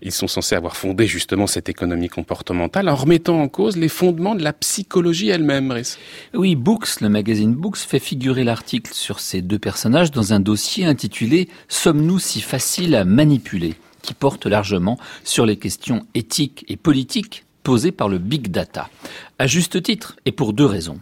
[0.00, 4.34] Ils sont censés avoir fondé justement cette économie comportementale en remettant en cause les fondements
[4.34, 5.98] de la psychologie elle-même, Brice.
[6.34, 10.84] Oui, Books, le magazine Books, fait figurer l'article sur ces deux personnages dans un dossier
[10.84, 13.74] intitulé Sommes-nous si faciles à manipuler?
[14.02, 18.88] Qui porte largement sur les questions éthiques et politiques posées par le big data.
[19.38, 21.00] À juste titre, et pour deux raisons.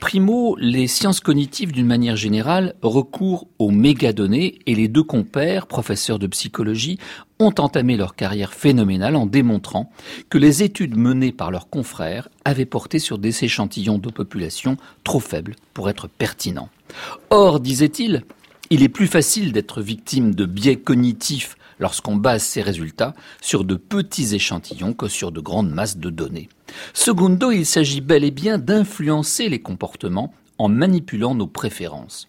[0.00, 6.18] Primo, les sciences cognitives d'une manière générale recourent aux mégadonnées et les deux compères, professeurs
[6.18, 6.98] de psychologie,
[7.38, 9.90] ont entamé leur carrière phénoménale en démontrant
[10.28, 15.20] que les études menées par leurs confrères avaient porté sur des échantillons de population trop
[15.20, 16.68] faibles pour être pertinents.
[17.30, 18.24] Or, disait-il,
[18.70, 23.74] il est plus facile d'être victime de biais cognitifs lorsqu'on base ses résultats sur de
[23.74, 26.48] petits échantillons que sur de grandes masses de données.
[26.92, 32.28] Secondo, il s'agit bel et bien d'influencer les comportements en manipulant nos préférences.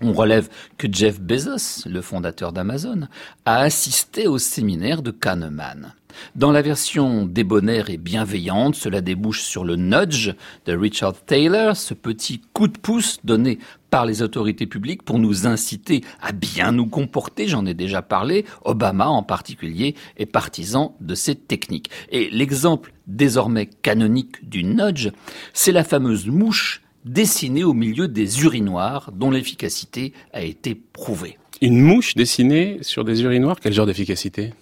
[0.00, 3.08] On relève que Jeff Bezos, le fondateur d'Amazon,
[3.44, 5.94] a assisté au séminaire de Kahneman.
[6.34, 10.32] Dans la version débonnaire et bienveillante, cela débouche sur le nudge
[10.66, 13.58] de Richard Taylor, ce petit coup de pouce donné
[13.90, 18.44] par les autorités publiques pour nous inciter à bien nous comporter, j'en ai déjà parlé,
[18.64, 21.90] Obama en particulier est partisan de cette technique.
[22.10, 25.10] Et l'exemple désormais canonique du nudge,
[25.52, 31.38] c'est la fameuse mouche dessinée au milieu des urinoirs dont l'efficacité a été prouvée.
[31.60, 34.52] Une mouche dessinée sur des urinoirs, quel genre d'efficacité?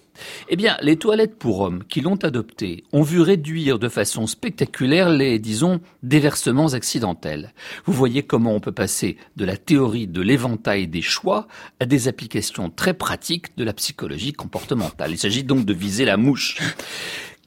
[0.49, 5.09] Eh bien, les toilettes pour hommes qui l'ont adopté ont vu réduire de façon spectaculaire
[5.09, 7.53] les, disons, déversements accidentels.
[7.85, 11.47] Vous voyez comment on peut passer de la théorie de l'éventail des choix
[11.79, 15.11] à des applications très pratiques de la psychologie comportementale.
[15.11, 16.59] Il s'agit donc de viser la mouche.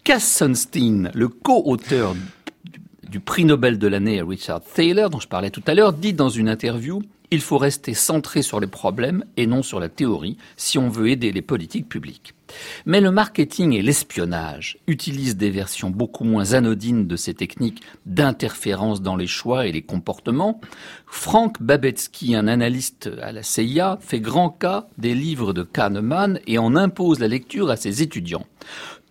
[0.05, 2.15] Cass Sunstein, le co-auteur
[3.09, 6.29] du prix Nobel de l'année Richard Thaler, dont je parlais tout à l'heure, dit dans
[6.29, 10.79] une interview il faut rester centré sur les problèmes et non sur la théorie si
[10.79, 12.35] on veut aider les politiques publiques.
[12.85, 19.03] Mais le marketing et l'espionnage utilisent des versions beaucoup moins anodines de ces techniques d'interférence
[19.03, 20.61] dans les choix et les comportements.
[21.07, 26.59] Frank Babetsky, un analyste à la CIA, fait grand cas des livres de Kahneman et
[26.59, 28.47] en impose la lecture à ses étudiants.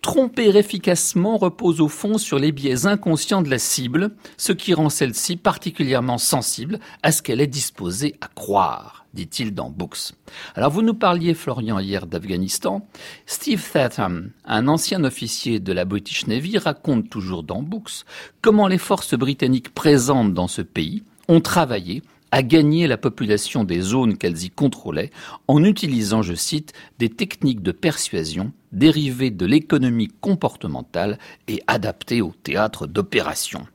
[0.06, 4.88] Tromper efficacement repose au fond sur les biais inconscients de la cible, ce qui rend
[4.88, 10.12] celle-ci particulièrement sensible à ce qu'elle est disposée à croire, dit-il dans Books.
[10.54, 12.86] Alors vous nous parliez, Florian, hier d'Afghanistan.
[13.26, 18.04] Steve Thatham, un ancien officier de la British Navy, raconte toujours dans Books
[18.42, 22.04] comment les forces britanniques présentes dans ce pays ont travaillé
[22.36, 25.10] à gagner la population des zones qu'elles y contrôlaient
[25.48, 31.18] en utilisant, je cite, des techniques de persuasion dérivées de l'économie comportementale
[31.48, 33.66] et adaptées au théâtre d'opération.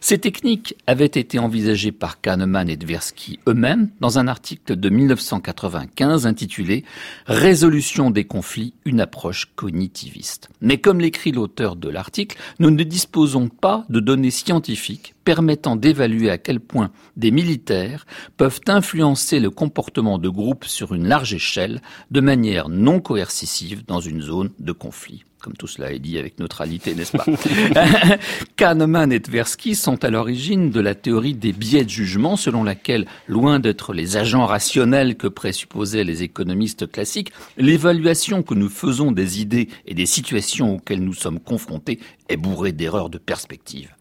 [0.00, 6.26] Ces techniques avaient été envisagées par Kahneman et Tversky eux-mêmes dans un article de 1995
[6.26, 6.84] intitulé
[7.26, 10.48] Résolution des conflits, une approche cognitiviste.
[10.60, 16.28] Mais comme l'écrit l'auteur de l'article, nous ne disposons pas de données scientifiques permettant d'évaluer
[16.28, 18.04] à quel point des militaires
[18.36, 24.00] peuvent influencer le comportement de groupes sur une large échelle de manière non coercitive dans
[24.00, 27.24] une zone de conflit comme tout cela est dit avec neutralité, n'est-ce pas
[28.56, 33.06] Kahneman et Tversky sont à l'origine de la théorie des biais de jugement selon laquelle,
[33.26, 39.40] loin d'être les agents rationnels que présupposaient les économistes classiques, l'évaluation que nous faisons des
[39.40, 43.94] idées et des situations auxquelles nous sommes confrontés est bourrée d'erreurs de perspective.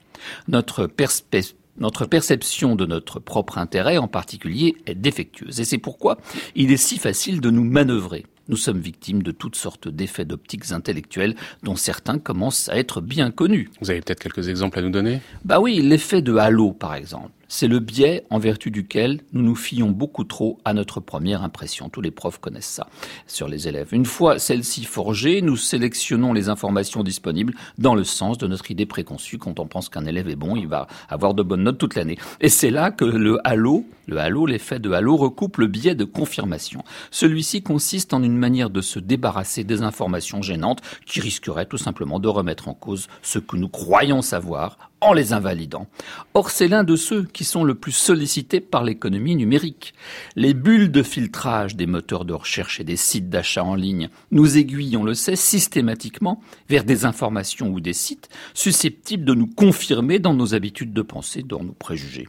[0.48, 0.88] Notre
[1.80, 5.62] notre perception de notre propre intérêt en particulier est défectueuse.
[5.62, 6.18] Et c'est pourquoi
[6.56, 8.26] il est si facile de nous manœuvrer.
[8.50, 13.32] Nous sommes victimes de toutes sortes d'effets d'optiques intellectuels dont certains commencent à être bien
[13.32, 13.70] connus.
[13.80, 15.22] Vous avez peut-être quelques exemples à nous donner?
[15.46, 17.32] Bah oui, l'effet de halo par exemple.
[17.52, 21.90] C'est le biais en vertu duquel nous nous fions beaucoup trop à notre première impression.
[21.90, 22.88] Tous les profs connaissent ça
[23.26, 23.90] sur les élèves.
[23.92, 28.86] Une fois celle-ci forgée, nous sélectionnons les informations disponibles dans le sens de notre idée
[28.86, 29.40] préconçue.
[29.40, 32.20] Quand on pense qu'un élève est bon, il va avoir de bonnes notes toute l'année.
[32.40, 36.06] Et c'est là que le halo, le halo, l'effet de halo recoupe le biais de
[36.06, 36.84] confirmation.
[37.10, 42.20] Celui-ci consiste en une manière de se débarrasser des informations gênantes qui risqueraient tout simplement
[42.20, 45.88] de remettre en cause ce que nous croyons savoir en les invalidant.
[46.34, 49.94] Or, c'est l'un de ceux qui sont le plus sollicités par l'économie numérique.
[50.36, 54.58] Les bulles de filtrage des moteurs de recherche et des sites d'achat en ligne nous
[54.58, 60.20] aiguillent, on le sait, systématiquement vers des informations ou des sites susceptibles de nous confirmer
[60.20, 62.28] dans nos habitudes de pensée, dans nos préjugés.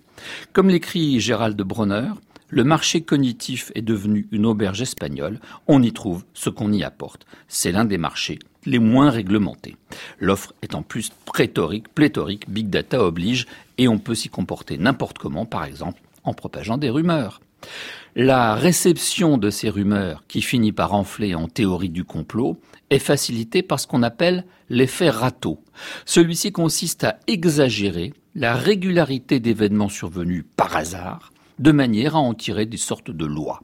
[0.52, 2.10] Comme l'écrit Gérald Bronner,
[2.48, 7.24] le marché cognitif est devenu une auberge espagnole, on y trouve ce qu'on y apporte.
[7.46, 9.76] C'est l'un des marchés les moins réglementés.
[10.18, 13.46] L'offre est en plus prétorique, pléthorique, big data oblige,
[13.78, 17.40] et on peut s'y comporter n'importe comment, par exemple en propageant des rumeurs.
[18.16, 23.62] La réception de ces rumeurs, qui finit par enfler en théorie du complot, est facilitée
[23.62, 25.62] par ce qu'on appelle l'effet râteau.
[26.06, 32.66] Celui-ci consiste à exagérer la régularité d'événements survenus par hasard, de manière à en tirer
[32.66, 33.60] des sortes de lois.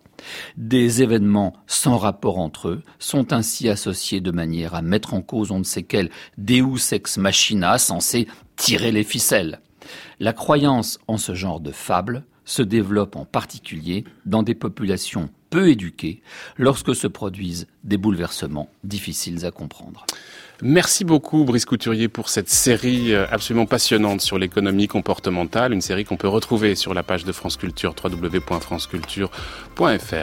[0.57, 5.51] Des événements sans rapport entre eux sont ainsi associés de manière à mettre en cause
[5.51, 9.61] on ne sait quel Deus ex machina censé tirer les ficelles.
[10.21, 15.69] La croyance en ce genre de fable se développe en particulier dans des populations peu
[15.69, 16.23] éduquées
[16.57, 20.07] lorsque se produisent des bouleversements difficiles à comprendre.
[20.63, 26.07] Merci beaucoup Brice Couturier pour cette série euh, absolument passionnante sur l'économie comportementale, une série
[26.07, 30.15] qu'on peut retrouver sur la page de France Culture www.franceculture.fr.